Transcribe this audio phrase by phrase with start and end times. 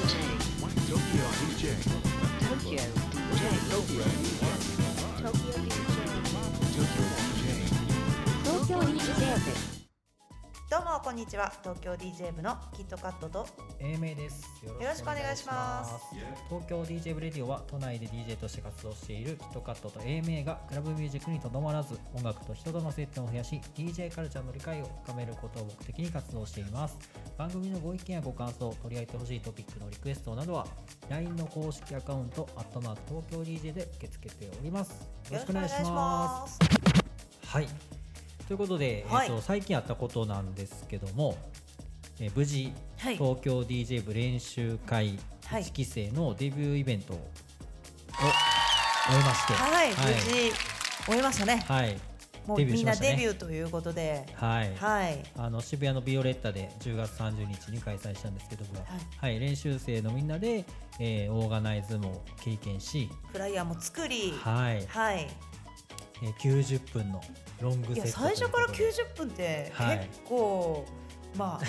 [0.00, 0.16] DJ
[0.88, 1.76] Tokyo DJ
[2.38, 4.00] 東京 DJ 部
[8.44, 9.69] どうも
[11.10, 13.44] こんにちは東京 DJ 部のキットカットと
[13.80, 14.44] 英明です。
[14.64, 15.92] よろしくお願いします
[16.48, 26.96] 東京 DJ ブレディオは都内で DJ として活動しているキットカットと英明がクラブミュージックにとどまらず音楽と人との接点を増やし DJ カルチャーの理解を深めることを目的に活動しています。
[27.36, 30.64] 番組のご意見やご感想、取り上げてほしいトピックのリクエストなどは
[31.08, 34.90] LINE の公式アカウントアットマーク東京 DJ で受け付けております。
[34.92, 36.56] よろしくお願いします。
[36.56, 37.99] すはい。
[38.50, 39.28] ということで、はい。
[39.28, 41.38] えっと最近あったことなんですけども、
[42.18, 43.16] えー無事、はい。
[43.16, 45.62] 東京 DJ 部練習会はい。
[45.62, 47.16] 1期生のデビューイベントを
[48.08, 50.52] 終えまして、はい、無事
[51.06, 51.96] 終えましたね、はい、
[52.44, 54.26] もうみんなデビューということで。
[54.34, 55.22] はい、はい。
[55.36, 58.84] あの渋谷のビオレッタで10月30日に開催したんですけども、
[59.16, 60.64] はい、練習生のみんなで、
[60.98, 64.32] えーオーガナイズも経験し、フライヤーも作り。
[64.42, 65.28] はい、はい。
[66.24, 67.20] えー90分の
[67.60, 69.98] ロングいやセット最初からという90分ってはい。
[69.98, 70.84] 結構、
[71.36, 71.64] まこ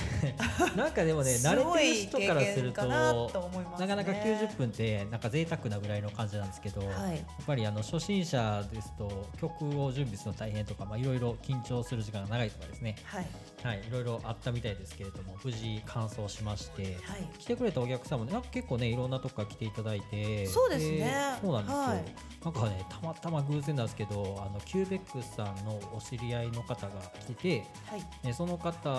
[0.59, 3.88] とでなんかでもあね慣れてるい人からするとかなと思いますね。
[3.88, 7.17] なかなか90分ってなんか贅沢なぐらいの感じなんですけど、やはい。
[7.17, 12.95] っぱりあの初心者ですと曲を準備するの大変とかまあいろいろ緊張する時間が長いとかですね。
[13.03, 13.28] はい
[13.64, 17.30] はいいろいろあったみたいですけれども無事完走しまして、はい。
[17.40, 21.14] 来てくれたお客さんもねなんか結構ねいろんなとこから来ていただいてそうですね。
[21.42, 22.06] そうなんですよ、はい。
[22.44, 28.28] なんかねたまたま偶然なんですけどあのキューベックスさんのお知り合いの方が来ててはい。
[28.28, 28.90] ね、その方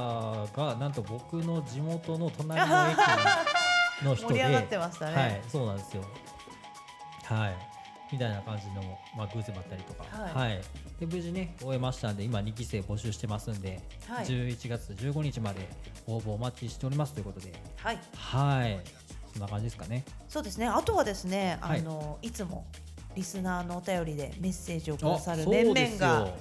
[0.55, 5.17] がなんと僕の地元の隣の駅の人で盛り上がってましたね。
[5.17, 6.05] はい、そうなんですよ。
[7.25, 7.72] はい
[8.13, 10.05] みたいな感じの、まあ、偶然もあったりとか、
[10.39, 10.61] はい。
[11.01, 14.27] で無事ね終えましたんで今2期生募集してますんで、はい。
[14.27, 15.69] 11月15日まで
[16.07, 17.53] 応募お待ちしておりますということで。
[17.77, 17.99] はい。
[18.15, 18.81] はい。
[19.33, 20.05] そんな感じですかね。
[20.29, 20.67] そうですね。
[20.67, 21.83] あとはですねあはい。
[21.83, 22.67] の、い、つも
[23.15, 26.35] リスナーのお便りでメッセージをくださるあ面々がよ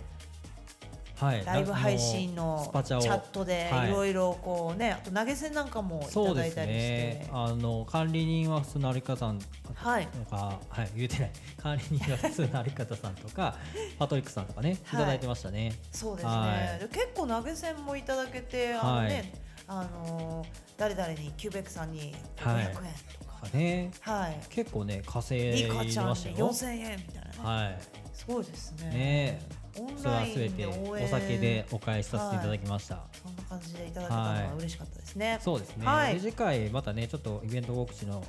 [1.22, 1.46] はい。
[1.46, 3.90] ライブ配信あのチャットではい。
[3.90, 7.30] いろいろこうね、あと投げ銭なんかもいただいたりして、ね。
[7.32, 9.40] あの管理人は普通の有方さん
[9.76, 10.08] はい。
[10.08, 11.32] とか、はい、言うてない。
[11.62, 13.56] 管理人は普通の有方さんとか
[14.00, 14.78] パトリックさんとかねい。
[14.78, 19.32] ただいてましたね、そうですね、結構投げ銭もいただけてあのね、
[19.68, 20.44] あの
[20.76, 22.66] 誰々にキューベックさんに500はい。
[22.66, 23.92] 円とか、ね。
[24.02, 24.40] はい。
[24.50, 27.78] 結構ね稼リいでカちゃんにましたよ4000円みたいなね、はい。
[28.12, 28.90] すごいですね。
[28.90, 29.61] ね
[29.98, 35.40] それはすべてお酒でお返しさせていただきました、そんな感じでいただけたのは嬉しかったですね。
[35.42, 36.14] そうですね、はい。
[36.16, 38.24] で次回またねちょっとイベント告知の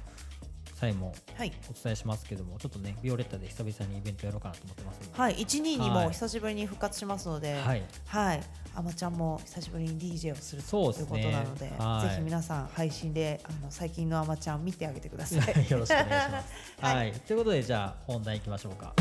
[0.82, 1.52] 際もはい。
[1.70, 6.04] お伝えしますけどもちょっとねビオレッタで久々にイベントやろうかなと思ってますはい、122はい。
[6.06, 7.82] も久しぶりに復活しますので、はい。
[8.06, 8.42] はい、
[8.74, 12.08] あまちゃんも久しぶりに DJ をするということねなので、はい。
[12.08, 15.38] ぜひ皆さん配信であの最近のあまちゃん見てあげてください。
[15.70, 16.52] よろしくお願いします。
[16.80, 16.96] はい。
[16.96, 18.92] はい、ということでじゃあ本題いきましょうか。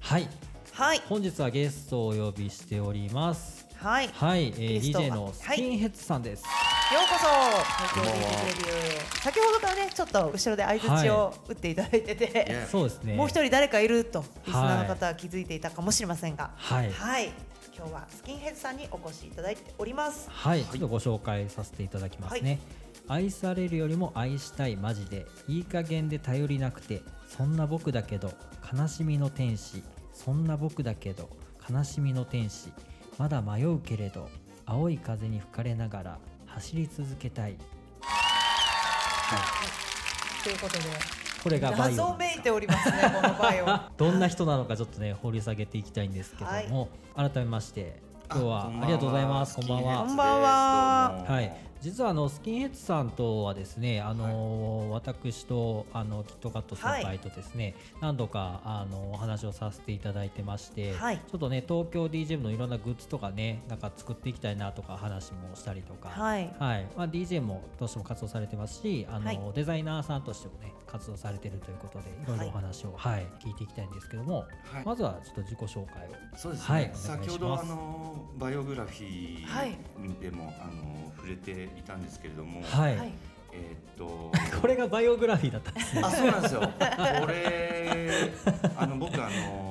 [0.00, 0.28] はい、
[0.76, 3.66] はい、本日はゲストをお呼びしております。
[3.76, 6.42] はい、よはい、えー、DJ のスキンヘッズさんです。
[6.42, 9.22] うこそ東京デビュー。
[9.22, 13.14] 先ほどからねちょっと後ろで相槌を打っていただいてて、そうですね。
[13.16, 16.92] もう一人誰かいるとリスナーの方は気づいていたかもしれませんが、はい。
[16.92, 17.32] はい、
[17.74, 20.28] 今日はスキンヘッズさんにお越しいただいております。
[20.28, 22.58] はい、ちょっとご紹介させていただきますね。
[23.08, 25.24] 愛されるよりも愛したいマジで。
[25.48, 27.00] いい加減で頼りなくて
[27.34, 28.34] そんな僕だけど
[28.74, 29.82] 悲しみの天使
[30.16, 31.28] そんな僕だけど
[31.70, 32.72] 悲しみの天使
[33.18, 34.28] まだ迷うけれど
[34.64, 37.56] 青い風に吹かれながら走り続けたい。
[40.42, 40.84] ということで、
[41.42, 43.66] これがバイオ謎めいておりますねこのバイオ。
[43.96, 48.00] どんな人なのかちょっとね掘り下げていきたいんですけども、改めまして
[48.30, 49.56] 今日はありがとうございます。
[49.56, 49.98] こんばんは。
[50.06, 51.24] こんばんは。
[51.28, 61.18] はい、実はあのスキンヘッズさんとはですね、あの私とあのキットカット先輩とですね、何度かあのお話をさせていただいてまして、はい。
[61.18, 66.54] ちょっとね東京 DJ のいろんなグッズとかねなんか作っていきたいなとか話もしたりとか、はい。
[66.58, 66.86] はい。
[66.96, 69.40] まあ、DJ もどうしても活動されてますしあの、はい。
[69.54, 72.12] デザイナーさんとしてもね活動されてるということでい。
[72.26, 74.38] ろいろお話を、はい聞いていきたいんですけども、
[74.72, 74.84] はい。
[74.84, 76.36] まずはちょっと自己紹介を。
[76.36, 76.84] そうですね、はい。
[76.84, 77.06] お願いします。
[77.06, 79.78] 先ほどあのバイオグラフィはい。
[80.00, 83.12] ーでも、あの触れていたんですけれども、はい、はい。
[83.52, 84.30] えーっと
[84.60, 86.02] これがバイオグラフィーだったんですね。
[86.04, 86.60] あそうなんですよ。
[87.20, 88.32] これ
[88.76, 89.70] あの僕あの、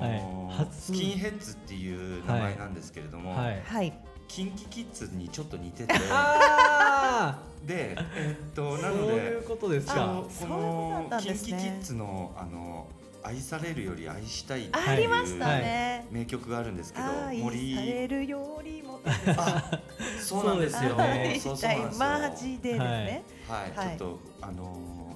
[0.50, 0.58] はい。
[0.66, 0.82] 初。
[0.82, 3.62] スキンヘッズっていう名前なんですけれども、はい。
[3.64, 3.94] はい。
[4.28, 11.58] キンキキッズにちょっと似ててあでえーっとあなのそういうでことですあかのこそういうことだったのキンんですね。
[11.58, 12.88] キキッズのあの
[13.26, 16.08] 愛されるより愛したいってありましたいうね。
[16.12, 19.00] 名曲があるんですけど愛さ森れるよりも。
[19.06, 19.80] あ
[20.22, 20.92] そうなんですよ。
[20.92, 22.08] そ愛そうしたいそうなんですよ。
[22.08, 23.24] マジでですね。
[23.48, 23.98] はい、はい。
[23.98, 25.16] ちょっとあのー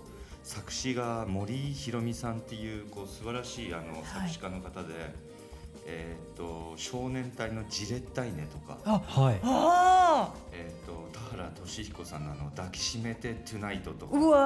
[0.50, 5.14] 作詞が森ひろみさんっていうこう素晴らしいあの作詞家の方で、
[5.86, 9.40] えっ、と少年隊のじれったいねとか、あ、はい。
[9.44, 14.40] あえっ、と田原俊彦さんのあの抱きしめて TONIGHT とあ、か、うわ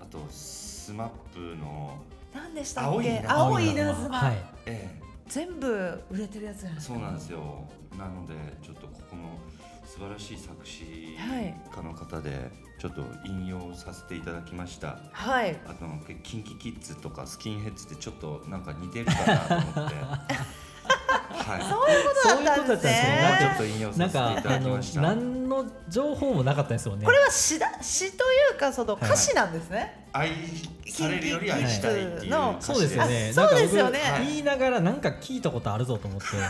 [0.00, 2.17] あとスマップのー。
[2.34, 3.10] 何でしたっ青いけ？
[3.10, 4.18] 稲妻青い稲妻。
[4.18, 4.36] はい
[4.66, 5.68] え全部
[6.10, 7.68] 売れてるやつやえそうなんですよ。
[7.98, 9.38] なのでちょっとここの
[9.84, 14.98] 素晴らしい作詞はい家の方でちょっと引用させていただきました。
[15.12, 15.56] はい。
[15.66, 15.84] あと
[16.22, 19.94] キンキキッズとかスキンヘッズってちょっとなんか似てるかなと思って
[20.88, 21.62] はい。
[21.62, 22.92] そういうことだったんですね。
[22.92, 23.38] ね。
[23.40, 25.00] ちょっと引用なんかさせていただあのきました。
[25.00, 27.04] 何の情報もなかったですよね。
[27.04, 30.06] これは詩だ詩というかその歌詞なんですね。
[30.12, 30.30] 愛
[30.90, 33.28] されるより愛したいっていうの歌詞そうですよね。
[33.30, 34.00] あそうですよね。
[34.26, 36.26] 言いながらなんか聞いたことあるぞと思って。
[36.36, 36.42] は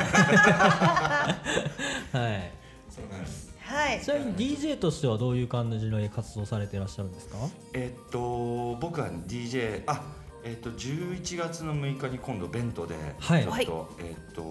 [2.31, 2.51] い。
[2.91, 3.49] そうなんです。
[3.61, 4.01] はい。
[4.01, 4.09] ち。
[4.09, 7.37] なみに DJ としてはどういう感じの活動されていらっしゃるんですか？
[7.75, 10.01] えっと僕は DJ あ
[10.49, 13.45] えっと11月の6日に今度ベントではい。
[13.45, 14.43] ちょっと、えっと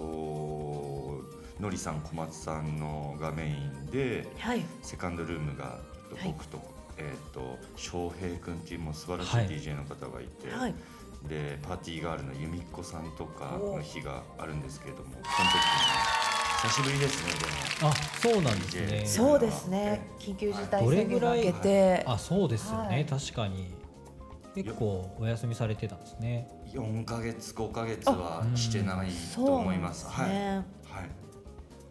[1.60, 4.64] のりさん小松さんのがメインではい。
[4.84, 5.80] セカンドルームがは
[6.24, 6.28] い。
[6.28, 6.62] 僕と、
[6.98, 9.48] えっと翔平君っていうもう素晴らしいはい。
[9.48, 10.76] DJ の方がいて、はい。
[11.28, 13.78] でパーティーガールの由美子さんとかお。
[13.78, 15.32] の日があるんですけれどもその時に
[16.62, 17.32] 久しぶりですね
[17.82, 19.06] あそうなんですね。
[19.06, 20.08] そうですね。
[20.20, 22.04] 緊急事態宣言がぐらい明けて。
[22.06, 23.06] あそうですよね、はい。
[23.06, 23.77] 確かに
[24.64, 26.48] 結構お休みされてたんですね。
[26.74, 30.06] でも4ヶ月5ヶ月はしてないと思います。
[30.06, 30.66] なんですね。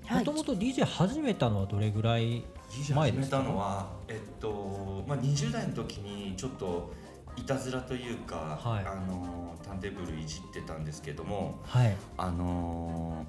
[0.08, 0.18] はい。
[0.18, 3.38] もともと DJ 始めたのはどれぐらい DJ 始め前ですか？
[3.38, 6.92] たのは、えっとまあ、20代の時にちょっと
[7.36, 8.84] いたずらというか、はい。
[8.86, 11.96] あのターンテーブルいじってたんですけどもはい。
[12.16, 13.26] あの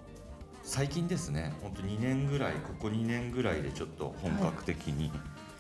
[0.63, 5.11] 最近ですね本当2年ぐらいここ2年ぐらいでちょっと本格的に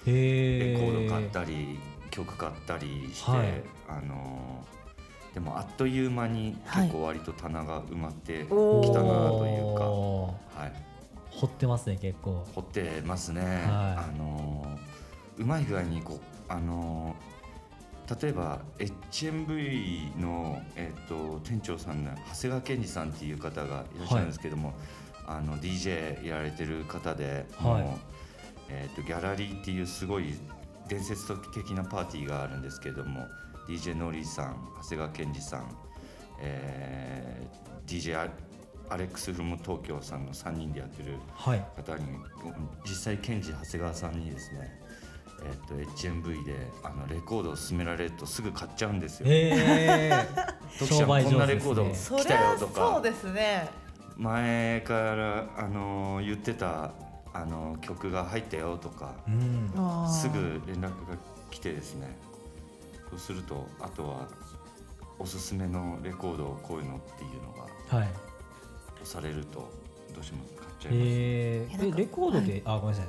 [0.05, 3.63] レコード買ったり、曲買ったりして、はい。
[3.87, 4.65] あの
[5.33, 10.25] でもあっという間に結構割と棚が埋まってきたなというか、お
[10.55, 10.71] はい、ー
[11.29, 12.43] 掘ってますね結構。
[12.55, 13.53] 掘ってますね、はい。
[13.65, 14.77] あの
[15.37, 17.15] うまい具合にこうあの
[18.21, 18.61] 例えば
[19.11, 24.73] HMV の、えっと店長さんの長谷川健二さんっていう方がいらっしゃるんですけども、
[25.27, 27.83] あの DJ やられてる方で、はい。
[27.83, 27.99] もう
[28.69, 30.33] えっとギャラリーっていうすごい
[30.87, 33.27] 伝説的なパーティーがあるんですけども
[33.67, 35.77] DJ ノリさん長谷川健二さん、
[36.39, 38.27] えー DJ ア
[38.93, 42.05] アレックス・フロム東京さんの3人でやってるはい方に
[42.85, 44.81] 実際ケンジ長谷川さんにですね、
[45.45, 49.27] えっと HMV であのレコードを勧められるとすぐ買っちゃうんですよ。
[49.29, 50.27] へえ
[50.79, 53.69] トキちゃん商売こんなレコードね来たよとかそうですね。
[54.17, 56.91] 前からあの言ってた
[57.39, 59.71] あの曲が入ったよとかうん。
[60.11, 61.15] すぐ連絡が
[61.51, 62.17] 来てですね。
[63.11, 64.27] そうするとあとは
[65.19, 68.09] おすすめのレコードこういうのっていうのがはい。
[69.01, 69.71] 押されると
[70.15, 71.05] どうしても買っちゃいます。
[71.05, 73.07] へえいやなんかレコードで、あごめんなさ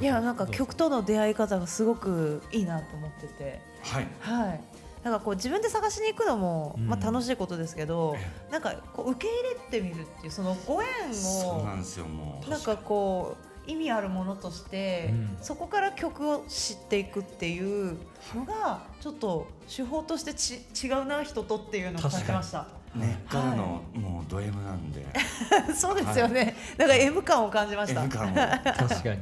[0.00, 0.02] い。
[0.02, 3.60] いやなんか曲との出会い方がすごくいいなと思ってて。
[3.82, 4.08] はい。
[4.20, 4.60] はい。
[5.04, 6.88] なんかこう自分で探しに行くのも、うん。
[6.88, 8.16] まあ楽しいことですけど、
[8.50, 12.50] なんかこう受け入れてみるっていうそのご縁をそうなんですよもう。
[12.50, 15.38] なんかこう意味あるものとして、うん。
[15.40, 17.96] そこから曲を知っていくっていう
[18.34, 22.66] のがちょっと手法としてち違うな人とっていうのを感じました。
[22.96, 25.06] 根っからのもうド M なんで。
[25.74, 26.56] そうですよね。
[26.76, 28.02] なんか M 感を感じました。
[28.02, 28.34] M 感を。
[28.34, 29.20] 確かに。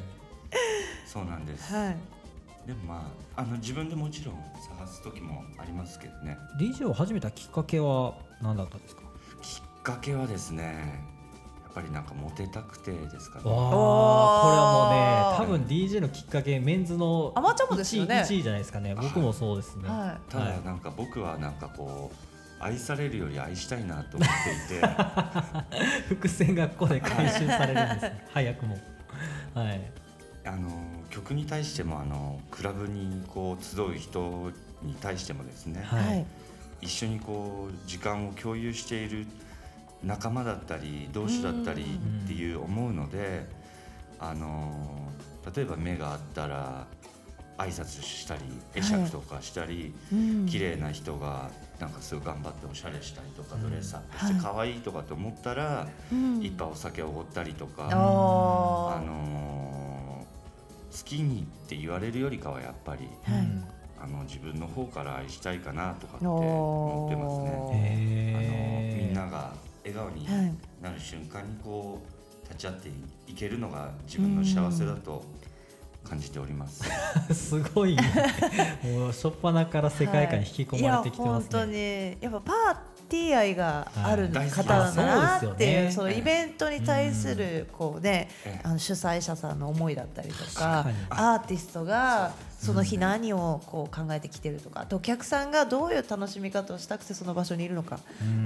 [1.06, 1.96] そうなんです、はい。
[2.66, 4.34] でもまああの自分でもちろん
[4.78, 6.38] 探す時もありますけどね。
[6.60, 9.02] DJ を始めたきっかけは何だったんですか？
[9.42, 11.04] きっかけはですね
[11.76, 13.44] ぱりなんかモテたくてですかね。
[13.44, 18.24] これはもうね多分 DJ のきっかけメンズのアマチュアもですよね。
[18.26, 18.94] 1位じゃないですかね。
[18.94, 24.28] 僕もそうですね、はただなんか僕はなんかこう愛されるより愛したいなと思っ
[24.68, 24.86] ていて。
[26.08, 28.24] 伏線がここで回収されるんですね。
[28.32, 28.78] 早くも。
[29.52, 29.80] はい。
[30.46, 30.70] あの
[31.10, 34.50] 曲に対してもあのクラブにこう集う人
[34.82, 35.84] に対してもですね、い。
[35.84, 36.06] はい。
[36.06, 36.26] はい。
[36.80, 39.26] 一緒にこう時間を共有している
[40.04, 41.82] 仲間だったり同志だったり
[42.24, 43.46] っていう思うので、
[44.18, 45.12] あの
[45.54, 46.86] 例えば目があったら
[47.58, 48.42] 挨拶したり
[48.74, 50.46] 会釈とかしたり、うん。
[50.46, 53.70] 綺麗な人がなんかすごい頑張っておしゃれしたりとか、うん。
[53.70, 56.42] ドレスアップして可愛いとかと思ったら、うん。
[56.42, 57.94] いっぱいお酒をおごったりとか、あ
[59.04, 60.26] の
[60.92, 63.08] 好きにって言われるよりかはやっぱり
[63.98, 67.38] あの自分の方から愛したいかなとかって思ってます
[67.80, 68.15] ね。
[69.86, 70.54] 笑顔にはい。
[70.82, 72.88] なる瞬間にこう立ち会って
[73.28, 75.24] いけるのが自分の幸せだと
[76.04, 76.84] 感じております。
[77.34, 78.02] すごいね。
[78.84, 82.16] もう初っ端から世界観に引き込まれてきてますね、はいいや本当に。
[82.20, 98.00] やっぱパーティー愛があるはい方だなっていう,、そのイベントに対するこうね、ええあの主催者さんの思いだったりとかアーティストがその日何をこう考えてきてるとかあとお客さんがどういう楽しみ方をしたくてその場所にいるのか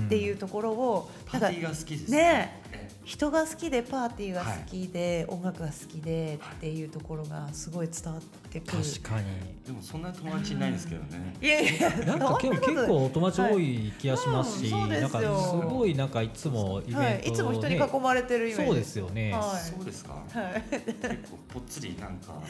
[0.07, 2.61] っていうところをなんかね。
[2.73, 8.83] え人が好きでパーティーが好きで、音楽が好きでっていうところがすごい伝わってくる。
[8.83, 9.27] 確かに
[9.71, 11.37] でもそんな友達いないんですけどね。
[11.41, 20.15] いやいやなんか結構お友達多い気がしますし、はいうんそうですよなんかすごいなんかいつもイベントはい、いつも人に囲まれてるイメージそうですよね、はいそうですか。
[20.15, 22.41] はい、結構ぽっつりなんか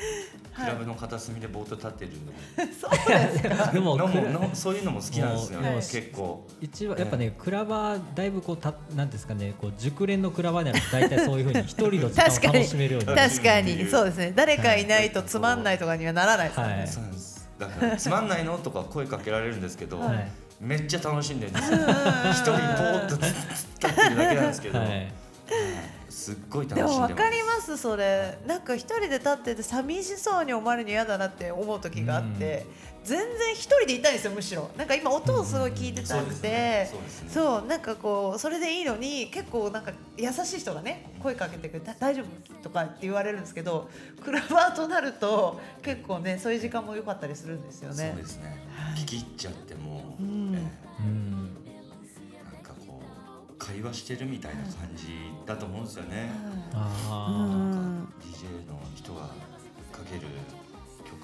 [0.55, 2.13] クラブの片隅でぼーっと立ってる
[2.81, 3.73] そうですか。
[3.73, 3.99] でも
[4.55, 5.75] そういうのも好きなんですよね。
[5.75, 6.47] 結構。
[6.61, 14.33] 一番やっぱね、クラバーだいぶこうたなんですかねこう熟練のクラバーになると大体そういうふうに一人の時間を楽しめるように 確かにそうですね。
[14.35, 16.73] 誰かいないとつまんないとかにはならないですよね。
[16.75, 16.89] はい。
[16.89, 17.49] そうです。
[17.59, 18.59] だからつまんないの？
[18.59, 20.31] とか声かけられるんですけど、はい。
[20.61, 21.79] めっちゃ楽しんでるんですよ。
[21.79, 23.27] 一人ぼーっと立
[23.87, 25.13] ってるだけなんですけど、はい。
[26.09, 27.15] すっごい楽でもしんでます。
[27.15, 28.39] 分かりますそれ。
[28.47, 32.67] なんか一人で立ってて寂しそうに思われるの嫌だなって思う時があって、
[33.03, 34.71] 全然一人でいたいんですよむしろ。
[34.77, 36.91] なんか今音をすごい聞いてたんで,、
[37.29, 42.55] そうなんかこうそれでいいのに結構なんか優しい人がね声かけてくれて大丈夫？
[42.63, 43.89] とかって言われるんですけど
[44.23, 48.11] クラバーとなると結構ねそういう時間も良かったりするんですよね。
[48.15, 48.57] そうですね。
[48.97, 50.55] 聞き入っちゃっても、うん。
[50.55, 50.59] え
[51.01, 51.57] うん。
[52.47, 53.01] ーなんかこ
[53.51, 55.07] う会話してるみたいな感じ
[55.47, 56.31] だと思うんですよね。
[56.73, 57.19] うあ
[57.57, 59.23] ん DJ の人が
[59.91, 60.23] かける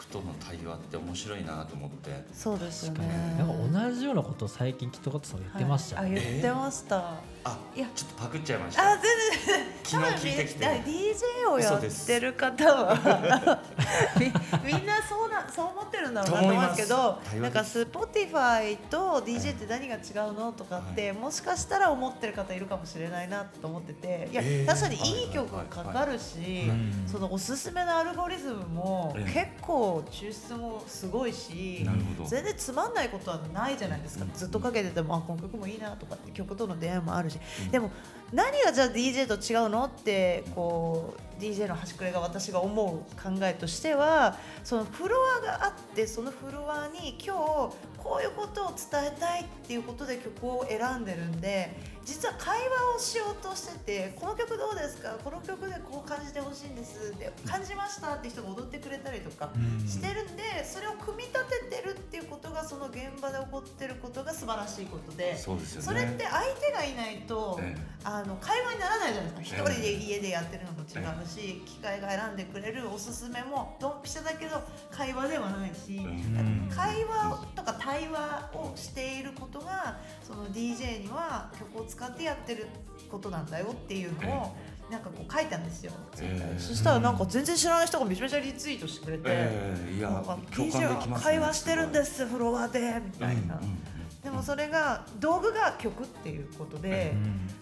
[0.06, 2.24] 曲との対話って面白いなと思って。
[2.32, 6.10] そうですよあ、ねなんか同じようなことを最近キットカットさんが言ってましたはい。
[6.10, 6.96] 言ってました、
[7.44, 7.86] あ、いや。
[7.94, 8.92] ちょっとパクっちゃいました。
[8.92, 9.02] あ全
[9.46, 9.66] 然。
[9.84, 10.66] 昨日聞いてきて。
[11.46, 13.60] DJ をやってる方は。
[14.18, 14.26] み
[14.72, 16.88] みんなそうなそう思ってるんだろうなと思います。
[16.88, 27.04] 対話なんか Spotify と DJ って何が違うのとかって、もしかしたら思ってる方いるかもしれないなと思ってていや、えー確かにいい曲がかかるし、うん。
[27.06, 29.32] そのおすすめのアルゴリズムもええ。
[29.32, 31.86] 結構抽出もすごいし。
[32.26, 34.32] 全然つまんないことはないじゃないですか、うん。
[34.32, 37.70] ずっとかけててもあこの曲もいいなとかって曲との出会いもあるし、うん。
[37.70, 37.90] でも
[38.32, 39.84] 何がじゃあ DJ と違うの？
[39.84, 47.74] ってこう DJ の端くれが私が思う考えとしてはそのフロアがあってそのフロアに今日
[48.06, 48.86] こういうことを伝
[49.16, 55.18] えたいっていうことで曲を選んでるんで実は会話をしようとしててこの曲どうですか？
[55.24, 59.88] この曲でこう感じてほしいんですで感じましたって人が踊ってくれたりとかうん。
[59.88, 65.86] してるんでそれを組み立ててるっていうことがその現場で起こってることが素晴らしいことでそうですよね。
[65.88, 69.62] それって相手がいないと、えあの会話にならないじゃないですか。
[69.64, 69.72] ええ。
[69.72, 76.70] 一人で家でやってるのも違うし、機械が選んでくれるおすすめもドンピシャだけど会話ではないし、うん。
[76.72, 82.66] 会話とか対話をしていることがその DJ には曲を使ってやってる
[83.10, 84.56] ことなんだよっていうのを
[84.90, 86.60] なんかこう書いたんですよ、ええ。
[86.60, 89.24] そしたらなんか全然知らない人がめちゃめちゃリツイートしてくれて。
[89.26, 90.08] ええいや
[90.52, 90.86] DJ。
[90.86, 93.62] は会話してるんですフロアでみたいな、うん。
[93.62, 93.70] うん。
[93.70, 93.78] うん
[94.26, 97.14] でもそれが道具が曲っていうことで、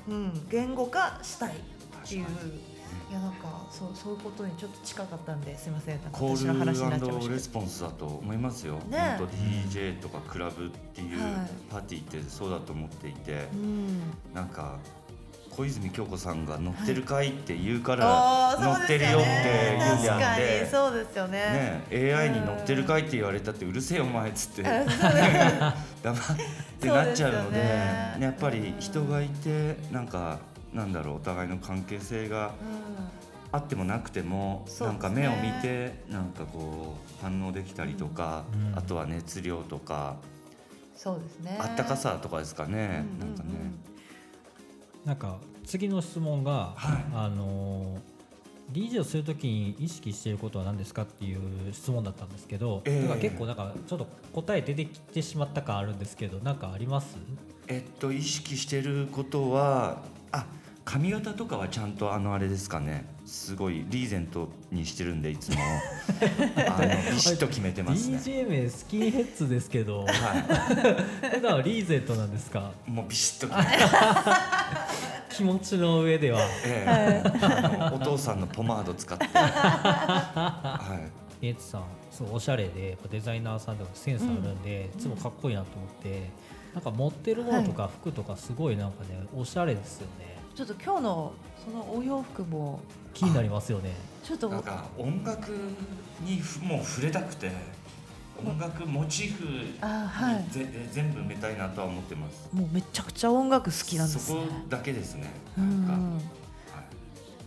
[0.08, 0.46] うん。
[0.50, 2.26] 言語化したいっていう
[3.14, 6.00] いやなんかそうそういうことにちょっと近かったんですいません。
[6.10, 8.80] コールレしスポンスだと思いますよ。
[8.88, 11.32] ね本当 DJ とかクラブっていうはい
[11.70, 13.56] パーティーってそうだと思っていて、た。
[13.56, 14.00] うん。
[14.34, 14.78] なんか
[15.56, 20.70] 小泉京子さんが乗ってるかいって言うから乗ってるよって言うんであってに。
[20.72, 21.84] そうですよね。
[21.92, 24.64] ね、AI に乗ってるかいって言われたってうるせえお前っつって。
[24.64, 26.26] 黙っ
[26.80, 30.40] てなっちゃうのでねやっぱり人がいてなんか
[30.74, 32.52] なんだろうお互いの関係性が
[33.52, 34.86] あってもなくても、そうですね。
[34.88, 38.78] なんか目を見てなんかこう反応できたりとか、うん。
[38.78, 40.16] あとは熱量とか、
[40.96, 41.56] そうですね。
[41.60, 43.50] あったかさとかですかね、うんなんかね、
[45.04, 47.04] なんか次の質問が、はい。
[47.14, 47.98] あの
[48.72, 53.02] DJ をするときに意識していることは何ですかっていう質問だったんですけど、ええ。
[53.02, 57.16] だから結構なんかちょっと答え出てきてしまった感あるんですけどなんかあります？
[57.68, 60.02] えっと意識してることは
[60.32, 60.46] あ
[60.84, 63.06] 髪型とかはちゃんとあのあれですかね。
[63.24, 65.56] すごいリーゼントにしてるんでいつも。
[66.68, 68.18] あのビシッと決めてますね。
[68.18, 70.04] DJ 名スキンヘッズですけど。
[70.04, 70.06] は
[71.32, 72.70] 普段はリーゼントなんですか？
[72.86, 73.82] いもうビシッと決めて
[75.34, 76.40] 気持ちの上では。
[76.66, 77.30] ええ。
[77.94, 81.00] お父さんのポマード使って、は
[81.40, 86.30] キンヘッズさんすごいおしゃれでやっぱデザイナーさんでもセンスあるんで、いつもかっこいいなと思って
[86.74, 91.32] なんか持ってるものとか服とかすごいなんかねおしゃれですよねちょっと今日の
[91.64, 92.80] そのお洋服も
[93.12, 93.90] 気になりますよね。
[94.22, 94.48] ちょっと。
[94.48, 95.50] なんか音楽
[96.20, 97.50] にふもう触れたくて
[98.38, 100.44] 音楽モチーフにあはい。
[100.50, 102.48] ぜ全部埋めたいなとは思ってます。
[102.52, 104.40] もうめちゃくちゃ音楽好きなんですね。
[104.42, 105.32] そこだけですね。
[105.58, 106.22] うなんか、んはい。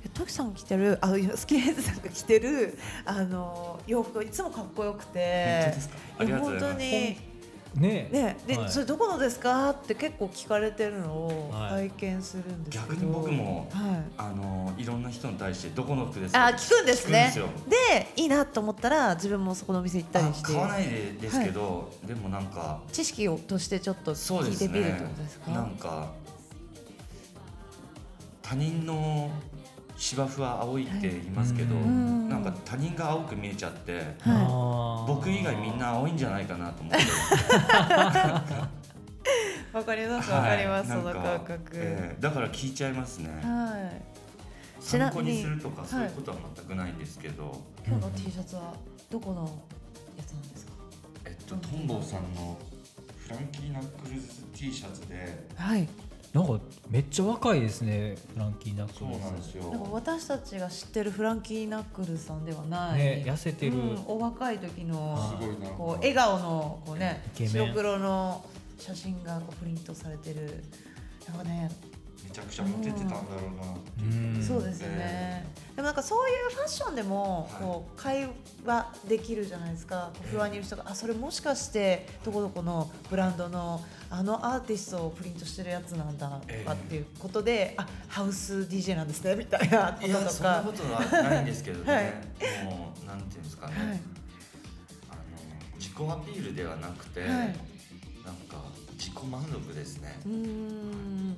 [0.05, 0.97] えトキさんが着てる？
[0.99, 5.61] あいやスキンヘッズさんが着てるあの洋服いつもかっこよくて。
[5.63, 5.95] 本当ですか？
[6.19, 6.85] ありがとうございます。
[6.85, 7.26] や本当に
[7.77, 8.69] ねねで、はい。
[8.69, 9.69] それどこのですか？
[9.69, 11.89] って結構聞かれてるのをはい。
[11.89, 14.03] 拝見するんですけど、逆に僕もはい。
[14.17, 16.47] あのいろんな人に対してどこの服ですか？
[16.47, 17.33] あ聞くんですね。
[17.67, 20.47] でいいなと思ったら自分もそこのお店行ったりして。
[20.47, 25.51] あ買わないでですけど、でもなんか知識をとしてちょっと聞いてみるってことですか？
[25.51, 26.11] なんか
[28.41, 29.29] 他人の
[29.97, 31.83] 芝生は青いって言いますけど、はい。
[31.83, 32.29] うん。
[32.29, 35.07] なんか他人が青く見えちゃって、はい。
[35.07, 36.99] 僕以外みんな青いんじゃないかなと思って。
[39.73, 41.01] わかりますわかります、はい。
[41.01, 42.21] その感覚、ええ。
[42.21, 43.29] だから聞いちゃいますね。
[43.43, 44.01] はい。
[44.79, 48.73] 参考みににするとかそういうことは全くないんですけど、今日の T シャツは
[49.09, 49.41] どこの
[50.15, 50.71] やつなんですか？
[51.25, 52.57] えっとトンボーさんの
[53.17, 55.87] フランキーナックルズ T シャツではい
[56.37, 59.71] なんかめっちゃ若いですねフランキー・ナックそうルズなんですよ。
[59.71, 65.67] なんか私たちが知ってるフランキー・ナックルさんではない、ね痩せてる、うんお若い時のすごいな。
[65.67, 68.45] んかこう笑顔のこうね白黒の
[68.77, 70.63] 写真がこうプリントされてる。
[71.27, 71.69] なんかね、
[72.27, 74.43] めちゃくちゃモテてたんだろうなってうん。
[74.43, 77.61] そうですよね、でもなんかそういうファッションでもはい。
[77.61, 78.29] こう会
[78.65, 90.29] 話できるじゃないですか、こうフロアにいる人があそれもしかしてどこどこのブランドのあのアーティストをプリントしてるやつなんだとええかっていうことで、あハウス DJ なんですねみたいなこととか。
[90.29, 92.65] そんなことはないんですけどね、はい。
[92.65, 93.85] もうなんていうんですかね、はい。
[93.85, 93.99] あの
[95.77, 97.29] 自己アピールではなくて、はい。
[97.29, 98.57] なんか
[98.97, 100.19] 自己満足ですね。
[100.25, 101.37] うーん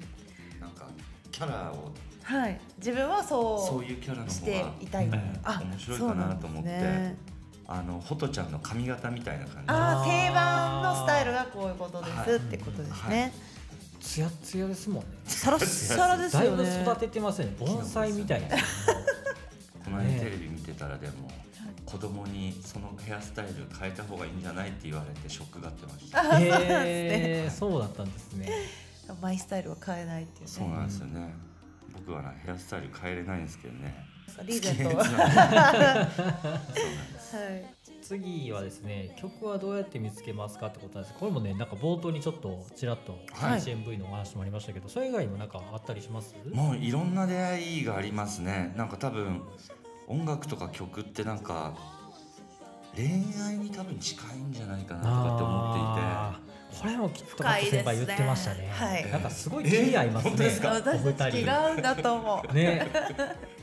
[1.40, 1.92] キャラを。
[2.22, 2.60] はい。
[2.78, 7.18] 自分はそうそういうキャラのして方がいたい、うんあ面白いかなと思って、そうなんですね。
[7.66, 9.64] あのホトちゃんの髪型みたいな感じ。
[9.68, 12.36] あーあー定番のスタイルがこういうことです、はい。
[12.36, 13.34] ってことですはね
[14.00, 15.08] い、ツヤツヤですもんね。
[15.26, 17.56] サラッサラですだいよねぶ育ててますよね。
[17.58, 18.48] 盆栽みたいな。
[18.50, 21.32] この間ねテレビ見てたらでも、
[21.86, 26.36] 子供にそのヘアスタイル変えた方がいいんじゃないって言われてショックがってました。
[26.36, 28.50] あへえそうだったんですね
[29.22, 30.48] マイスタイルは変えないっていうね。
[30.48, 31.34] そうなんですよね。
[31.94, 34.06] 僕はなヘアスタイル変えれないんですけどね。
[34.46, 35.04] リーゼントは。
[35.04, 35.08] い。
[38.02, 41.16] 次はですね曲はどうやって見つけますかってことなんです。
[41.20, 43.60] これもねなんか冒頭にちょっとちらっとはい。
[43.60, 46.36] HMV のお話もありましたけど、それ以外にもなんかあったりします？
[46.54, 48.74] もういろんな出会いがありますね。
[48.78, 49.42] なんか多分
[50.08, 51.76] 音楽とか曲ってなんか
[52.96, 53.06] 恋
[53.46, 56.49] 愛に多分近いんじゃないかなとかって思あー
[56.82, 58.70] これもきっと深いですね先輩言ってましたね。
[58.72, 59.12] はい。
[59.12, 60.72] なんかすごい気に合いますね、え本当ですか？
[60.72, 62.88] お私た違人うんだと思うね。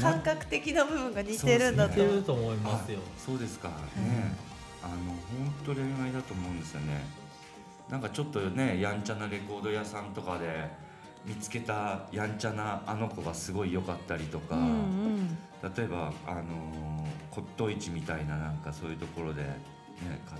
[0.00, 2.00] 感覚的な部分が似てるんだ似と。
[2.02, 2.98] 思うてると思いますよ。
[2.98, 3.68] あそうですか。
[3.68, 3.74] ね、
[4.82, 7.04] あの本当恋愛だと思うんですよね。
[7.88, 10.68] なんかちょっとねやんちゃなレコード屋さんとかで
[11.24, 15.38] 見つけたやんちゃなあの子がすごい良かったりとか、うんうん。
[15.76, 16.44] 例えばあのー
[17.30, 19.48] 骨董市みたいななんかそういうところで、ね、
[20.28, 20.34] か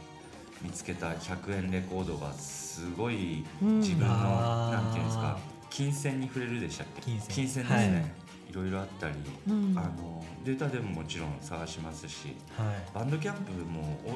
[0.62, 3.80] 見つけた100円レコードがすごいうん。
[3.80, 4.14] 自分の、
[4.70, 5.38] なんていうんですか
[5.70, 7.02] 金銭に触れるでしたっけ？
[7.02, 7.36] 金銭。
[7.44, 8.50] ですね、はい。
[8.50, 9.14] い、ろいろあったり、
[9.48, 9.78] うん。
[9.78, 12.94] あのデータでももちろん探しますしはい。
[12.94, 14.10] バンドキャンプもお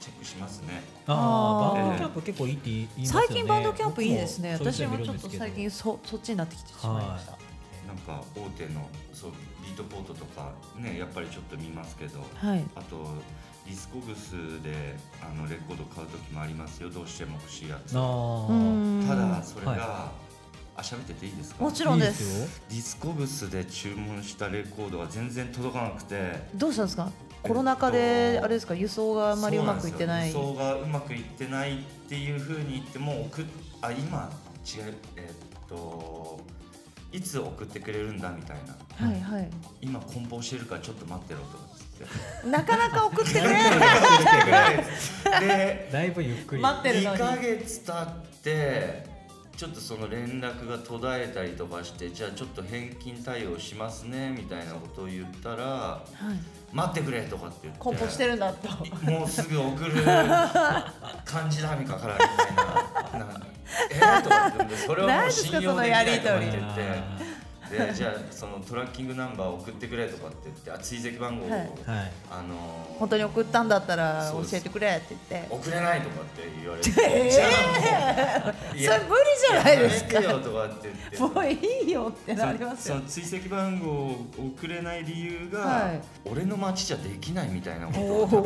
[0.00, 0.82] チェックしますね。
[1.06, 1.78] あーあー。
[1.80, 3.26] バンドキャンプ結構いいって言いますよね。
[3.28, 4.52] 最近バンドキャンプいいですね。
[4.54, 7.32] 私もちょっと最近そそっちになってきてしまいました。
[7.86, 12.64] なんか大手のそう Beatport とかねやっぱりちょっと見ますけどはい。
[12.74, 12.96] あと
[13.68, 14.32] Discogs
[14.62, 16.88] であのレコード買う時もありますよ。
[16.88, 17.92] どうしても欲しいやつ。
[17.92, 20.12] ただそれが、は
[20.74, 21.64] あ喋ってていいですか？
[21.64, 22.48] もちろんでいいですよ。
[22.70, 26.48] Discogs で注文したレコードが全然届かなくて。
[26.54, 27.10] どうしたんですか？
[27.42, 30.32] コロナ禍であれですか輸送があんまりうまくいってない。
[30.32, 33.44] そうなんですよ輸送がうまくいってないっていうふうに言っても送っ
[33.82, 34.30] あ今
[34.64, 36.40] 違うえーっと
[37.12, 39.06] いつ送ってくれるんだみたいな。
[39.06, 39.50] はいはい。
[39.82, 41.58] 今梱包してるからちょっと待ってろと
[42.44, 43.42] なかなか送ってくれ。
[43.42, 46.62] ないでだいぶゆっくり。
[46.62, 47.22] 待ってるのに。
[47.22, 49.18] 2ヶ月経って
[49.56, 56.74] ちょっとその連絡が途絶えたりとかしてじゃあちょっと返金対応しますねみたいなことを言ったらはい。
[56.74, 57.80] 待ってくれとかって言って。
[57.80, 58.68] 梱包してるんだと。
[59.10, 60.04] もうすぐ送る
[61.24, 63.24] 感じだみかからみたいな。
[63.26, 63.40] な
[63.90, 66.58] えー、とか言ってそれはもう信用できないとか言って。
[66.58, 67.37] て
[67.70, 71.60] でじゃあそのトラッキングナンバー送ってくれとかって言ってあ追跡番号を、はい。
[71.60, 71.68] はい。
[72.30, 75.46] あのー本当に送ったんだったら教えてくれって言って。
[75.54, 77.30] 送れないとかって言われて、 えー。
[77.30, 77.44] じゃ
[78.44, 80.14] あもう それ無理じゃないですか。
[80.14, 81.38] やめてよとかって言って。
[81.38, 82.96] もういいよってなりますよ。
[82.96, 84.26] その追跡番号を
[84.58, 86.00] 送れない理由が、はい。
[86.24, 88.42] 俺の町じゃできないみたいなことおが多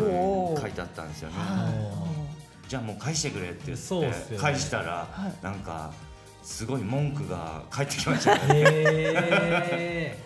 [0.51, 1.37] ー分書いてあったんですよね。
[1.39, 2.69] はい。
[2.69, 4.39] じゃあもう返してくれって言そうっって、すよね。
[4.39, 5.45] 返したら、はい。
[5.45, 5.93] なんか
[6.43, 10.19] すごい文句が返ってきましたね。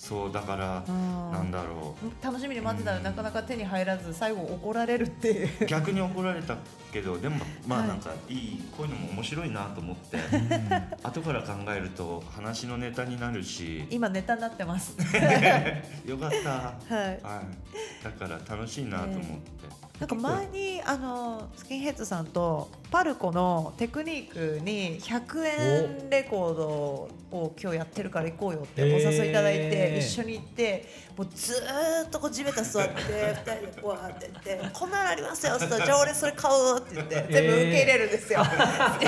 [0.00, 1.32] へそうだからうん。
[1.32, 5.48] なんだろ楽しみに待ってたらなかなか手に入らず最後怒られるっていう。
[5.62, 6.56] う逆に怒られた
[6.92, 7.36] けどでも
[7.66, 7.88] まあはい。
[7.88, 10.18] なんかいいこういうのも面白いなと思って
[11.02, 13.86] 後から考えると話のネタになるし。
[13.90, 14.96] 今ネタになってます。
[16.06, 16.50] よかった。
[16.50, 17.20] はい。
[17.22, 19.60] はい、だから楽しいなと思って。
[20.00, 29.60] なんか前にあのスキンヘッドさんとパルコのテクニックに100円レコードを今日やってるから行こうよってお誘いいただいて。
[29.60, 38.42] へー一緒に行ってもうずーっとこう地べた座って2人でこうやって言って「こんなのありますよ」って言ったら「じゃあ俺それ買う」って言って全部受け入れるんですよ。